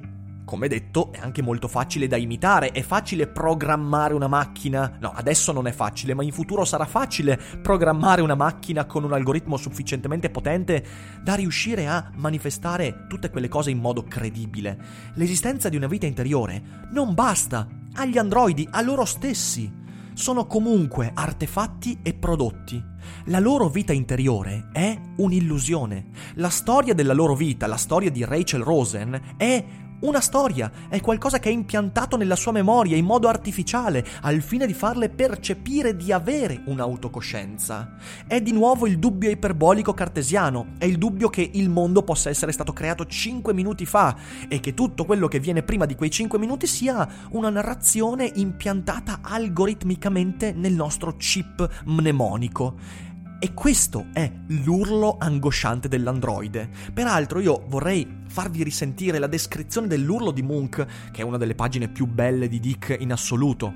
come 0.50 0.66
detto, 0.66 1.12
è 1.12 1.20
anche 1.20 1.42
molto 1.42 1.68
facile 1.68 2.08
da 2.08 2.16
imitare, 2.16 2.72
è 2.72 2.82
facile 2.82 3.28
programmare 3.28 4.14
una 4.14 4.26
macchina. 4.26 4.96
No, 4.98 5.12
adesso 5.14 5.52
non 5.52 5.68
è 5.68 5.70
facile, 5.70 6.12
ma 6.12 6.24
in 6.24 6.32
futuro 6.32 6.64
sarà 6.64 6.86
facile 6.86 7.38
programmare 7.62 8.20
una 8.20 8.34
macchina 8.34 8.84
con 8.84 9.04
un 9.04 9.12
algoritmo 9.12 9.56
sufficientemente 9.56 10.28
potente 10.28 10.84
da 11.22 11.34
riuscire 11.34 11.86
a 11.86 12.10
manifestare 12.16 13.06
tutte 13.08 13.30
quelle 13.30 13.46
cose 13.46 13.70
in 13.70 13.78
modo 13.78 14.02
credibile. 14.02 14.76
L'esistenza 15.14 15.68
di 15.68 15.76
una 15.76 15.86
vita 15.86 16.06
interiore 16.06 16.60
non 16.90 17.14
basta 17.14 17.68
agli 17.92 18.18
androidi, 18.18 18.66
a 18.72 18.80
loro 18.80 19.04
stessi. 19.04 19.78
Sono 20.14 20.46
comunque 20.46 21.12
artefatti 21.14 22.00
e 22.02 22.12
prodotti. 22.12 22.84
La 23.26 23.38
loro 23.38 23.68
vita 23.68 23.92
interiore 23.92 24.68
è 24.72 24.98
un'illusione. 25.16 26.08
La 26.34 26.50
storia 26.50 26.92
della 26.92 27.14
loro 27.14 27.34
vita, 27.34 27.66
la 27.66 27.76
storia 27.76 28.10
di 28.10 28.24
Rachel 28.24 28.62
Rosen, 28.62 29.34
è 29.36 29.64
una 30.00 30.20
storia, 30.20 30.70
è 30.88 31.00
qualcosa 31.00 31.38
che 31.38 31.50
è 31.50 31.52
impiantato 31.52 32.16
nella 32.16 32.36
sua 32.36 32.52
memoria 32.52 32.96
in 32.96 33.04
modo 33.04 33.28
artificiale, 33.28 34.04
al 34.22 34.40
fine 34.40 34.66
di 34.66 34.72
farle 34.72 35.10
percepire 35.10 35.94
di 35.94 36.10
avere 36.10 36.62
un'autocoscienza. 36.64 37.96
È 38.26 38.40
di 38.40 38.52
nuovo 38.52 38.86
il 38.86 38.98
dubbio 38.98 39.30
iperbolico 39.30 39.92
cartesiano, 39.92 40.68
è 40.78 40.86
il 40.86 40.96
dubbio 40.96 41.28
che 41.28 41.48
il 41.52 41.68
mondo 41.68 42.02
possa 42.02 42.30
essere 42.30 42.52
stato 42.52 42.72
creato 42.72 43.04
5 43.04 43.52
minuti 43.52 43.84
fa 43.84 44.16
e 44.48 44.60
che 44.60 44.72
tutto 44.72 45.04
quello 45.04 45.28
che 45.28 45.38
viene 45.38 45.62
prima 45.62 45.84
di 45.84 45.94
quei 45.94 46.10
5 46.10 46.38
minuti 46.38 46.66
sia 46.66 47.06
una 47.30 47.50
narrazione 47.50 48.30
impiantata 48.34 49.18
algoritmicamente 49.22 50.52
nel 50.52 50.72
nostro 50.72 51.16
chip 51.16 51.82
mnemonico. 51.84 53.08
E 53.42 53.54
questo 53.54 54.08
è 54.12 54.30
l'urlo 54.48 55.16
angosciante 55.18 55.88
dell'androide. 55.88 56.68
Peraltro 56.92 57.40
io 57.40 57.64
vorrei 57.68 58.06
farvi 58.26 58.62
risentire 58.62 59.18
la 59.18 59.28
descrizione 59.28 59.86
dell'urlo 59.86 60.30
di 60.30 60.42
Munch, 60.42 60.84
che 61.10 61.22
è 61.22 61.24
una 61.24 61.38
delle 61.38 61.54
pagine 61.54 61.88
più 61.88 62.04
belle 62.04 62.48
di 62.48 62.60
Dick 62.60 62.94
in 63.00 63.12
assoluto. 63.12 63.72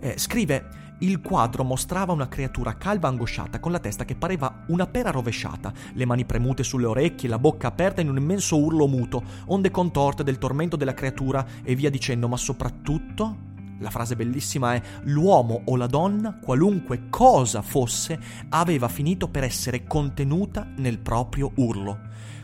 Eh, 0.00 0.16
scrive 0.16 0.96
il 1.00 1.20
quadro 1.20 1.64
mostrava 1.64 2.14
una 2.14 2.28
creatura 2.28 2.78
calva 2.78 3.08
angosciata 3.08 3.60
con 3.60 3.72
la 3.72 3.78
testa 3.78 4.06
che 4.06 4.14
pareva 4.14 4.64
una 4.68 4.86
pera 4.86 5.10
rovesciata, 5.10 5.70
le 5.92 6.06
mani 6.06 6.24
premute 6.24 6.62
sulle 6.62 6.86
orecchie, 6.86 7.28
la 7.28 7.38
bocca 7.38 7.66
aperta 7.66 8.00
in 8.00 8.08
un 8.08 8.16
immenso 8.16 8.56
urlo 8.56 8.86
muto, 8.86 9.22
onde 9.48 9.70
contorte 9.70 10.24
del 10.24 10.38
tormento 10.38 10.76
della 10.76 10.94
creatura 10.94 11.44
e 11.62 11.74
via 11.74 11.90
dicendo, 11.90 12.26
ma 12.26 12.38
soprattutto 12.38 13.52
la 13.78 13.90
frase 13.90 14.16
bellissima 14.16 14.74
è 14.74 14.82
l'uomo 15.04 15.62
o 15.64 15.76
la 15.76 15.86
donna, 15.86 16.38
qualunque 16.40 17.08
cosa 17.10 17.62
fosse, 17.62 18.18
aveva 18.50 18.88
finito 18.88 19.28
per 19.28 19.44
essere 19.44 19.84
contenuta 19.84 20.66
nel 20.76 20.98
proprio 20.98 21.52
urlo. 21.56 21.98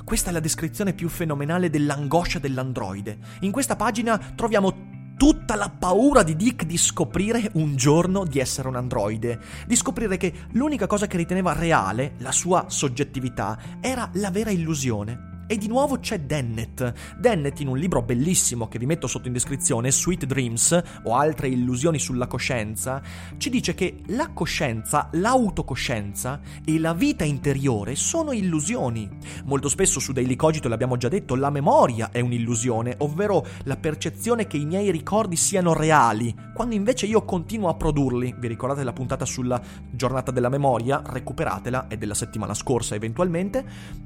Questa 0.04 0.30
è 0.30 0.32
la 0.32 0.40
descrizione 0.40 0.92
più 0.92 1.08
fenomenale 1.08 1.70
dell'angoscia 1.70 2.38
dell'androide. 2.38 3.18
In 3.40 3.52
questa 3.52 3.76
pagina 3.76 4.18
troviamo 4.34 4.88
tutta 5.16 5.54
la 5.54 5.68
paura 5.68 6.22
di 6.22 6.34
Dick 6.34 6.64
di 6.64 6.78
scoprire 6.78 7.50
un 7.54 7.76
giorno 7.76 8.24
di 8.24 8.38
essere 8.38 8.68
un 8.68 8.76
androide, 8.76 9.38
di 9.66 9.76
scoprire 9.76 10.16
che 10.16 10.32
l'unica 10.52 10.86
cosa 10.86 11.06
che 11.06 11.18
riteneva 11.18 11.52
reale, 11.52 12.14
la 12.18 12.32
sua 12.32 12.64
soggettività, 12.68 13.58
era 13.80 14.08
la 14.14 14.30
vera 14.30 14.50
illusione. 14.50 15.29
E 15.50 15.58
di 15.58 15.66
nuovo 15.66 15.98
c'è 15.98 16.20
Dennett. 16.20 17.18
Dennett 17.18 17.58
in 17.58 17.66
un 17.66 17.76
libro 17.76 18.02
bellissimo 18.02 18.68
che 18.68 18.78
vi 18.78 18.86
metto 18.86 19.08
sotto 19.08 19.26
in 19.26 19.32
descrizione, 19.32 19.90
Sweet 19.90 20.24
Dreams 20.24 20.80
o 21.02 21.16
altre 21.16 21.48
illusioni 21.48 21.98
sulla 21.98 22.28
coscienza, 22.28 23.02
ci 23.36 23.50
dice 23.50 23.74
che 23.74 23.96
la 24.10 24.28
coscienza, 24.28 25.08
l'autocoscienza 25.10 26.40
e 26.64 26.78
la 26.78 26.94
vita 26.94 27.24
interiore 27.24 27.96
sono 27.96 28.30
illusioni. 28.30 29.10
Molto 29.46 29.68
spesso 29.68 29.98
su 29.98 30.12
Daily 30.12 30.36
Cogito 30.36 30.68
l'abbiamo 30.68 30.96
già 30.96 31.08
detto, 31.08 31.34
la 31.34 31.50
memoria 31.50 32.10
è 32.12 32.20
un'illusione, 32.20 32.94
ovvero 32.98 33.44
la 33.64 33.76
percezione 33.76 34.46
che 34.46 34.56
i 34.56 34.64
miei 34.64 34.92
ricordi 34.92 35.34
siano 35.34 35.74
reali, 35.74 36.32
quando 36.54 36.76
invece 36.76 37.06
io 37.06 37.24
continuo 37.24 37.68
a 37.70 37.74
produrli. 37.74 38.36
Vi 38.38 38.46
ricordate 38.46 38.84
la 38.84 38.92
puntata 38.92 39.24
sulla 39.24 39.60
giornata 39.90 40.30
della 40.30 40.48
memoria? 40.48 41.02
Recuperatela, 41.04 41.88
è 41.88 41.96
della 41.96 42.14
settimana 42.14 42.54
scorsa 42.54 42.94
eventualmente. 42.94 43.64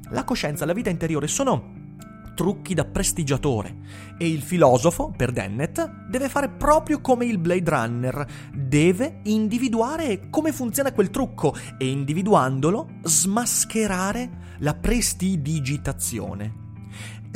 La 0.08 0.24
coscienza, 0.24 0.64
la 0.64 0.72
vita 0.72 0.88
interiore 0.88 1.32
sono 1.34 1.72
trucchi 2.34 2.74
da 2.74 2.84
prestigiatore 2.84 3.76
e 4.16 4.28
il 4.28 4.40
filosofo, 4.40 5.12
per 5.16 5.32
Dennett, 5.32 5.80
deve 6.08 6.28
fare 6.28 6.48
proprio 6.48 7.00
come 7.00 7.26
il 7.26 7.38
Blade 7.38 7.68
Runner, 7.68 8.26
deve 8.52 9.20
individuare 9.24 10.28
come 10.30 10.52
funziona 10.52 10.92
quel 10.92 11.10
trucco 11.10 11.54
e 11.76 11.88
individuandolo 11.88 12.88
smascherare 13.02 14.56
la 14.58 14.74
prestidigitazione. 14.74 16.63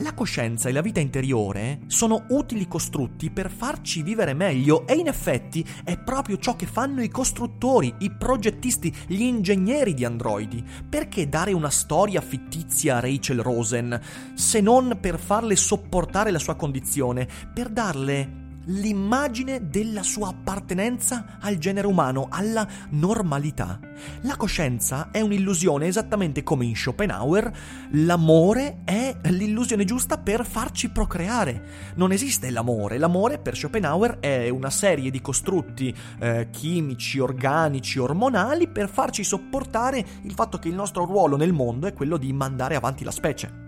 La 0.01 0.15
coscienza 0.15 0.69
e 0.69 0.73
la 0.73 0.81
vita 0.81 1.01
interiore 1.01 1.81
sono 1.89 2.27
utili 2.29 2.69
costrutti 2.69 3.31
per 3.31 3.51
farci 3.51 4.03
vivere 4.03 4.33
meglio 4.33 4.87
e 4.87 4.95
in 4.95 5.09
effetti 5.09 5.67
è 5.83 5.99
proprio 5.99 6.39
ciò 6.39 6.55
che 6.55 6.67
fanno 6.67 7.03
i 7.03 7.09
costruttori, 7.09 7.93
i 7.99 8.13
progettisti, 8.13 8.95
gli 9.09 9.23
ingegneri 9.23 9.95
di 9.95 10.05
androidi. 10.05 10.65
Perché 10.89 11.29
dare 11.29 11.53
una 11.53 11.71
storia 11.71 12.21
fittizia 12.21 12.99
a 12.99 13.01
Rachel 13.01 13.43
Rosen 13.43 14.01
se 14.35 14.61
non 14.61 14.99
per 15.01 15.19
farle 15.19 15.57
sopportare 15.57 16.31
la 16.31 16.39
sua 16.39 16.55
condizione, 16.55 17.27
per 17.53 17.69
darle 17.69 18.47
l'immagine 18.69 19.69
della 19.69 20.03
sua 20.03 20.29
appartenenza 20.29 21.39
al 21.41 21.59
genere 21.59 21.87
umano, 21.87 22.29
alla 22.31 22.67
normalità. 22.91 23.79
La 24.23 24.37
coscienza 24.37 25.11
è 25.11 25.21
un'illusione 25.21 25.87
esattamente 25.87 26.43
come 26.43 26.65
in 26.65 26.77
Schopenhauer, 26.77 27.51
l'amore 27.93 28.83
è 28.85 29.17
l'illusione 29.25 29.85
giusta 29.85 30.19
per 30.19 30.45
farci 30.47 30.91
procreare. 30.91 31.93
Non 31.97 32.13
esiste 32.13 32.51
l'amore, 32.51 32.99
l'amore 32.99 33.39
per 33.39 33.57
Schopenhauer 33.57 34.19
è 34.21 34.49
una 34.49 34.71
serie 34.71 35.11
di 35.11 35.21
costrutti 35.21 35.95
eh, 36.21 36.49
chimici, 36.51 37.19
organici, 37.19 37.99
ormonali 37.99 38.69
per 38.69 38.89
farci 38.89 39.25
sopportare 39.25 40.05
il 40.23 40.33
fatto 40.33 40.59
che 40.59 40.69
il 40.69 40.75
nostro 40.75 41.05
ruolo 41.05 41.37
nel 41.37 41.53
mondo 41.53 41.87
è 41.87 41.93
quello 41.93 42.17
di 42.17 42.33
mandare 42.33 42.77
avanti 42.77 43.05
la 43.05 43.11
specie. 43.11 43.68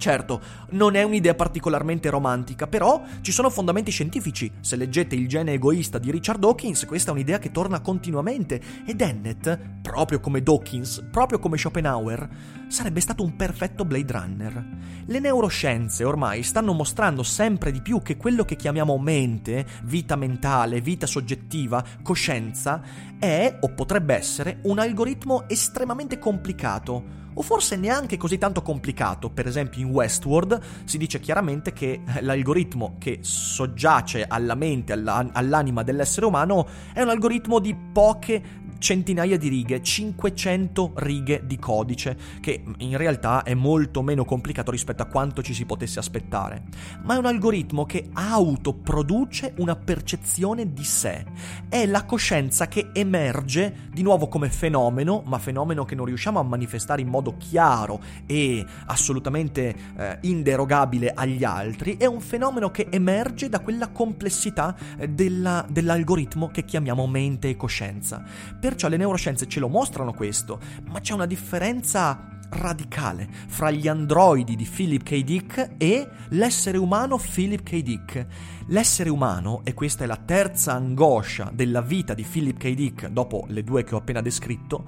Certo, 0.00 0.40
non 0.70 0.94
è 0.94 1.02
un'idea 1.02 1.34
particolarmente 1.34 2.08
romantica, 2.08 2.66
però 2.66 3.02
ci 3.20 3.32
sono 3.32 3.50
fondamenti 3.50 3.90
scientifici. 3.90 4.50
Se 4.60 4.74
leggete 4.74 5.14
Il 5.14 5.28
gene 5.28 5.52
egoista 5.52 5.98
di 5.98 6.10
Richard 6.10 6.40
Dawkins, 6.40 6.86
questa 6.86 7.10
è 7.10 7.12
un'idea 7.12 7.38
che 7.38 7.50
torna 7.50 7.80
continuamente 7.80 8.62
e 8.86 8.94
Dennett, 8.94 9.58
proprio 9.82 10.18
come 10.18 10.42
Dawkins, 10.42 11.06
proprio 11.10 11.38
come 11.38 11.58
Schopenhauer, 11.58 12.28
sarebbe 12.68 13.00
stato 13.00 13.22
un 13.22 13.36
perfetto 13.36 13.84
Blade 13.84 14.10
Runner. 14.10 14.66
Le 15.04 15.18
neuroscienze 15.18 16.02
ormai 16.02 16.44
stanno 16.44 16.72
mostrando 16.72 17.22
sempre 17.22 17.70
di 17.70 17.82
più 17.82 18.00
che 18.00 18.16
quello 18.16 18.46
che 18.46 18.56
chiamiamo 18.56 18.96
mente, 18.96 19.66
vita 19.82 20.16
mentale, 20.16 20.80
vita 20.80 21.06
soggettiva, 21.06 21.84
coscienza, 22.02 22.80
è 23.18 23.58
o 23.60 23.68
potrebbe 23.74 24.14
essere 24.14 24.60
un 24.62 24.78
algoritmo 24.78 25.46
estremamente 25.46 26.18
complicato 26.18 27.19
o 27.34 27.42
forse 27.42 27.76
neanche 27.76 28.16
così 28.16 28.38
tanto 28.38 28.62
complicato. 28.62 29.30
Per 29.30 29.46
esempio 29.46 29.80
in 29.80 29.88
Westworld 29.88 30.60
si 30.84 30.98
dice 30.98 31.20
chiaramente 31.20 31.72
che 31.72 32.00
l'algoritmo 32.20 32.96
che 32.98 33.18
soggiace 33.22 34.24
alla 34.26 34.54
mente, 34.54 34.92
alla, 34.92 35.28
all'anima 35.32 35.82
dell'essere 35.82 36.26
umano, 36.26 36.66
è 36.92 37.00
un 37.00 37.08
algoritmo 37.08 37.58
di 37.58 37.74
poche 37.74 38.42
centinaia 38.80 39.36
di 39.36 39.48
righe, 39.48 39.82
500 39.82 40.92
righe 40.96 41.42
di 41.44 41.58
codice, 41.58 42.16
che 42.40 42.64
in 42.78 42.96
realtà 42.96 43.44
è 43.44 43.54
molto 43.54 44.02
meno 44.02 44.24
complicato 44.24 44.70
rispetto 44.72 45.02
a 45.02 45.06
quanto 45.06 45.42
ci 45.42 45.54
si 45.54 45.66
potesse 45.66 45.98
aspettare. 45.98 46.64
Ma 47.04 47.14
è 47.14 47.18
un 47.18 47.26
algoritmo 47.26 47.84
che 47.84 48.08
autoproduce 48.12 49.54
una 49.58 49.76
percezione 49.76 50.72
di 50.72 50.84
sé. 50.84 51.24
È 51.68 51.86
la 51.86 52.04
coscienza 52.04 52.66
che 52.66 52.90
emerge 52.92 53.88
di 53.92 54.02
nuovo 54.02 54.28
come 54.28 54.48
fenomeno, 54.48 55.22
ma 55.26 55.38
fenomeno 55.38 55.84
che 55.84 55.94
non 55.94 56.06
riusciamo 56.06 56.40
a 56.40 56.42
manifestare 56.42 57.02
in 57.02 57.08
modo 57.08 57.36
chiaro 57.36 58.00
e 58.26 58.64
assolutamente 58.86 59.74
eh, 59.96 60.18
inderogabile 60.22 61.12
agli 61.14 61.44
altri, 61.44 61.96
è 61.96 62.06
un 62.06 62.20
fenomeno 62.20 62.70
che 62.70 62.88
emerge 62.90 63.48
da 63.48 63.60
quella 63.60 63.88
complessità 63.88 64.74
eh, 64.96 65.08
della, 65.08 65.66
dell'algoritmo 65.68 66.48
che 66.48 66.64
chiamiamo 66.64 67.06
mente 67.06 67.50
e 67.50 67.56
coscienza. 67.56 68.22
Per 68.58 68.69
Perciò 68.70 68.86
le 68.86 68.98
neuroscienze 68.98 69.48
ce 69.48 69.58
lo 69.58 69.66
mostrano 69.66 70.12
questo, 70.12 70.60
ma 70.90 71.00
c'è 71.00 71.12
una 71.12 71.26
differenza 71.26 72.38
radicale 72.50 73.28
fra 73.48 73.68
gli 73.72 73.88
androidi 73.88 74.54
di 74.54 74.64
Philip 74.64 75.02
K. 75.02 75.24
Dick 75.24 75.72
e 75.76 76.08
l'essere 76.28 76.78
umano 76.78 77.18
Philip 77.18 77.64
K. 77.64 77.82
Dick. 77.82 78.26
L'essere 78.68 79.10
umano, 79.10 79.62
e 79.64 79.74
questa 79.74 80.04
è 80.04 80.06
la 80.06 80.18
terza 80.24 80.74
angoscia 80.74 81.50
della 81.52 81.80
vita 81.80 82.14
di 82.14 82.22
Philip 82.22 82.58
K. 82.58 82.72
Dick 82.74 83.08
dopo 83.08 83.44
le 83.48 83.64
due 83.64 83.82
che 83.82 83.96
ho 83.96 83.98
appena 83.98 84.22
descritto, 84.22 84.84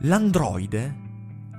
l'androide 0.00 0.96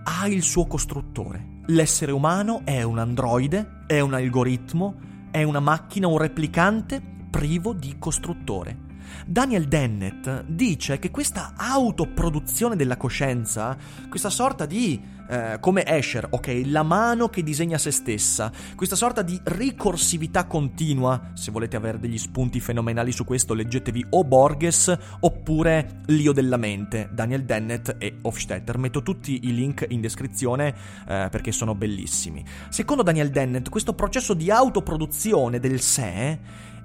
ha 0.03 0.27
il 0.27 0.43
suo 0.43 0.67
costruttore. 0.67 1.61
L'essere 1.69 2.11
umano 2.11 2.61
è 2.65 2.83
un 2.83 2.99
androide, 2.99 3.83
è 3.87 3.99
un 3.99 4.13
algoritmo, 4.13 4.93
è 5.31 5.41
una 5.41 5.59
macchina, 5.59 6.05
un 6.05 6.19
replicante 6.19 7.01
privo 7.31 7.73
di 7.73 7.95
costruttore. 7.97 8.88
Daniel 9.25 9.67
Dennett 9.67 10.43
dice 10.45 10.99
che 10.99 11.11
questa 11.11 11.53
autoproduzione 11.55 12.75
della 12.75 12.97
coscienza, 12.97 13.77
questa 14.09 14.29
sorta 14.29 14.65
di 14.65 15.17
eh, 15.29 15.57
come 15.59 15.85
Escher, 15.85 16.27
ok, 16.29 16.63
la 16.65 16.81
mano 16.81 17.29
che 17.29 17.43
disegna 17.43 17.77
se 17.77 17.91
stessa, 17.91 18.51
questa 18.75 18.95
sorta 18.95 19.21
di 19.21 19.39
ricorsività 19.43 20.45
continua, 20.45 21.31
se 21.33 21.51
volete 21.51 21.75
avere 21.75 21.99
degli 21.99 22.17
spunti 22.17 22.59
fenomenali 22.59 23.11
su 23.11 23.23
questo 23.25 23.53
leggetevi 23.53 24.07
o 24.09 24.23
Borges 24.23 24.97
oppure 25.19 25.97
L'io 26.07 26.31
della 26.31 26.57
mente, 26.57 27.09
Daniel 27.11 27.45
Dennett 27.45 27.95
e 27.99 28.17
Hofstetter, 28.23 28.79
metto 28.79 29.03
tutti 29.03 29.41
i 29.43 29.53
link 29.53 29.85
in 29.89 30.01
descrizione 30.01 30.73
eh, 31.07 31.27
perché 31.29 31.51
sono 31.51 31.75
bellissimi. 31.75 32.43
Secondo 32.69 33.03
Daniel 33.03 33.29
Dennett 33.29 33.69
questo 33.69 33.93
processo 33.93 34.33
di 34.33 34.49
autoproduzione 34.49 35.59
del 35.59 35.79
sé 35.81 36.39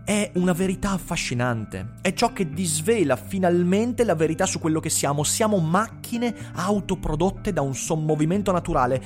è 0.04 0.30
una 0.34 0.52
verità 0.52 0.90
affascinante, 0.90 1.94
è 2.02 2.12
ciò 2.12 2.32
che 2.34 2.50
disvela 2.50 3.16
finalmente 3.16 4.04
la 4.04 4.14
verità 4.14 4.44
su 4.44 4.58
quello 4.58 4.78
che 4.78 4.90
siamo. 4.90 5.24
Siamo 5.24 5.58
macchine 5.58 6.34
autoprodotte 6.52 7.54
da 7.54 7.62
un 7.62 7.74
sommovimento 7.74 8.52
naturale. 8.52 9.02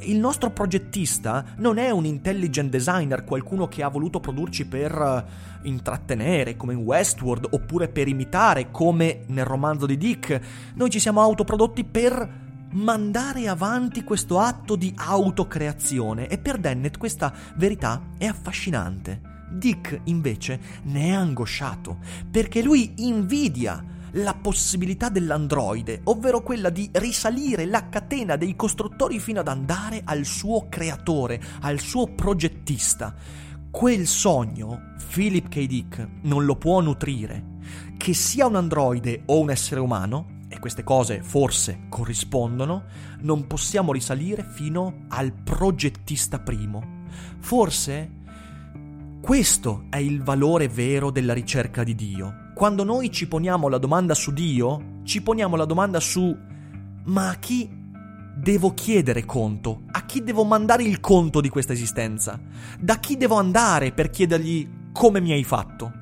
Eh, 0.00 0.10
il 0.10 0.18
nostro 0.18 0.50
progettista 0.50 1.44
non 1.56 1.78
è 1.78 1.90
un 1.90 2.04
intelligent 2.04 2.70
designer, 2.70 3.24
qualcuno 3.24 3.66
che 3.66 3.82
ha 3.82 3.88
voluto 3.88 4.20
produrci 4.20 4.66
per 4.66 4.96
uh, 4.96 5.66
intrattenere, 5.66 6.56
come 6.56 6.74
in 6.74 6.80
Westworld, 6.80 7.48
oppure 7.50 7.88
per 7.88 8.06
imitare, 8.06 8.70
come 8.70 9.22
nel 9.26 9.44
romanzo 9.44 9.86
di 9.86 9.96
Dick. 9.96 10.40
Noi 10.74 10.88
ci 10.88 11.00
siamo 11.00 11.20
autoprodotti 11.20 11.82
per 11.82 12.46
mandare 12.70 13.48
avanti 13.48 14.04
questo 14.04 14.38
atto 14.38 14.76
di 14.76 14.92
autocreazione 14.94 16.28
e 16.28 16.38
per 16.38 16.58
Dennett 16.58 16.96
questa 16.96 17.32
verità 17.56 18.10
è 18.18 18.26
affascinante. 18.26 19.27
Dick 19.50 20.00
invece 20.04 20.60
ne 20.84 21.06
è 21.08 21.12
angosciato, 21.12 21.98
perché 22.30 22.62
lui 22.62 22.92
invidia 22.96 23.84
la 24.12 24.34
possibilità 24.34 25.08
dell'androide, 25.08 26.00
ovvero 26.04 26.42
quella 26.42 26.70
di 26.70 26.88
risalire 26.92 27.66
la 27.66 27.88
catena 27.88 28.36
dei 28.36 28.56
costruttori 28.56 29.18
fino 29.20 29.40
ad 29.40 29.48
andare 29.48 30.02
al 30.04 30.24
suo 30.24 30.66
creatore, 30.68 31.40
al 31.60 31.78
suo 31.78 32.06
progettista. 32.06 33.14
Quel 33.70 34.06
sogno 34.06 34.94
Philip 35.12 35.48
K. 35.48 35.66
Dick 35.66 36.08
non 36.22 36.44
lo 36.44 36.56
può 36.56 36.80
nutrire, 36.80 37.56
che 37.96 38.14
sia 38.14 38.46
un 38.46 38.56
androide 38.56 39.22
o 39.26 39.40
un 39.40 39.50
essere 39.50 39.80
umano, 39.80 40.36
e 40.48 40.58
queste 40.58 40.82
cose 40.82 41.22
forse 41.22 41.80
corrispondono, 41.90 42.84
non 43.20 43.46
possiamo 43.46 43.92
risalire 43.92 44.42
fino 44.42 45.04
al 45.08 45.32
progettista 45.32 46.38
primo. 46.38 46.96
Forse 47.40 48.10
questo 49.28 49.84
è 49.90 49.98
il 49.98 50.22
valore 50.22 50.68
vero 50.68 51.10
della 51.10 51.34
ricerca 51.34 51.84
di 51.84 51.94
Dio. 51.94 52.50
Quando 52.54 52.82
noi 52.82 53.12
ci 53.12 53.28
poniamo 53.28 53.68
la 53.68 53.76
domanda 53.76 54.14
su 54.14 54.32
Dio, 54.32 55.00
ci 55.04 55.20
poniamo 55.20 55.54
la 55.54 55.66
domanda 55.66 56.00
su 56.00 56.34
ma 57.04 57.28
a 57.28 57.34
chi 57.34 57.68
devo 58.34 58.72
chiedere 58.72 59.26
conto? 59.26 59.82
A 59.90 60.06
chi 60.06 60.22
devo 60.22 60.44
mandare 60.44 60.84
il 60.84 61.00
conto 61.00 61.42
di 61.42 61.50
questa 61.50 61.74
esistenza? 61.74 62.40
Da 62.80 62.98
chi 63.00 63.18
devo 63.18 63.34
andare 63.34 63.92
per 63.92 64.08
chiedergli 64.08 64.66
come 64.94 65.20
mi 65.20 65.32
hai 65.32 65.44
fatto? 65.44 65.92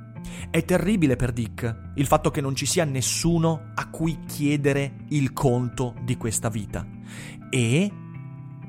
È 0.49 0.65
terribile 0.65 1.17
per 1.17 1.33
Dick 1.33 1.95
il 1.97 2.07
fatto 2.07 2.31
che 2.31 2.41
non 2.41 2.55
ci 2.55 2.65
sia 2.65 2.85
nessuno 2.85 3.73
a 3.75 3.91
cui 3.91 4.21
chiedere 4.25 4.99
il 5.09 5.33
conto 5.33 5.97
di 6.05 6.17
questa 6.17 6.49
vita. 6.49 6.87
E 7.51 7.91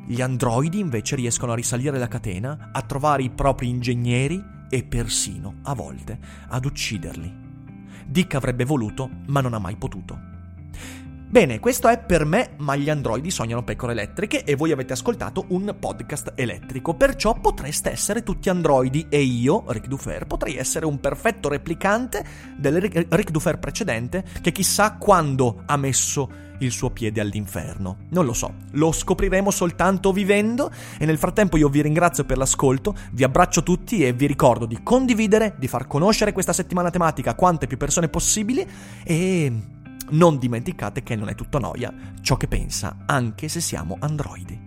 gli 0.07 0.21
androidi 0.21 0.79
invece 0.79 1.17
riescono 1.17 1.51
a 1.51 1.55
risalire 1.55 1.97
la 1.97 2.07
catena, 2.07 2.69
a 2.71 2.81
trovare 2.81 3.23
i 3.23 3.29
propri 3.29 3.67
ingegneri 3.67 4.41
e 4.69 4.83
persino, 4.85 5.55
a 5.63 5.73
volte, 5.73 6.17
ad 6.47 6.63
ucciderli. 6.63 7.45
Dick 8.05 8.33
avrebbe 8.35 8.63
voluto, 8.63 9.09
ma 9.27 9.41
non 9.41 9.53
ha 9.53 9.59
mai 9.59 9.75
potuto. 9.75 10.36
Bene, 11.29 11.59
questo 11.59 11.89
è 11.89 11.99
per 11.99 12.23
me, 12.23 12.51
ma 12.59 12.77
gli 12.77 12.89
androidi 12.89 13.31
sognano 13.31 13.61
pecore 13.61 13.91
elettriche 13.91 14.45
e 14.45 14.55
voi 14.55 14.71
avete 14.71 14.93
ascoltato 14.93 15.43
un 15.49 15.75
podcast 15.77 16.31
elettrico, 16.35 16.93
perciò 16.93 17.33
potreste 17.33 17.91
essere 17.91 18.23
tutti 18.23 18.47
androidi 18.47 19.07
e 19.09 19.19
io, 19.19 19.65
Rick 19.67 19.87
Dufer, 19.87 20.25
potrei 20.25 20.55
essere 20.55 20.85
un 20.85 21.01
perfetto 21.01 21.49
replicante 21.49 22.23
del 22.55 22.79
Rick 22.79 23.31
Dufer 23.31 23.59
precedente 23.59 24.23
che 24.39 24.53
chissà 24.53 24.93
quando 24.93 25.63
ha 25.65 25.75
messo 25.75 26.45
il 26.59 26.71
suo 26.71 26.91
piede 26.91 27.19
all'inferno. 27.19 27.97
Non 28.09 28.25
lo 28.25 28.33
so, 28.33 28.53
lo 28.71 28.93
scopriremo 28.93 29.51
soltanto 29.51 30.13
vivendo 30.13 30.71
e 30.97 31.05
nel 31.05 31.17
frattempo 31.17 31.57
io 31.57 31.67
vi 31.67 31.81
ringrazio 31.81 32.23
per 32.23 32.37
l'ascolto, 32.37 32.95
vi 33.11 33.25
abbraccio 33.25 33.63
tutti 33.63 34.05
e 34.05 34.13
vi 34.13 34.27
ricordo 34.27 34.65
di 34.65 34.81
condividere, 34.81 35.55
di 35.59 35.67
far 35.67 35.87
conoscere 35.87 36.31
questa 36.31 36.53
settimana 36.53 36.89
tematica 36.89 37.31
a 37.31 37.35
quante 37.35 37.67
più 37.67 37.75
persone 37.75 38.07
possibili 38.07 38.65
e 39.03 39.51
non 40.11 40.37
dimenticate 40.37 41.03
che 41.03 41.15
non 41.15 41.29
è 41.29 41.35
tutto 41.35 41.59
noia 41.59 41.93
ciò 42.21 42.37
che 42.37 42.47
pensa, 42.47 43.03
anche 43.05 43.47
se 43.47 43.61
siamo 43.61 43.97
androidi. 43.99 44.66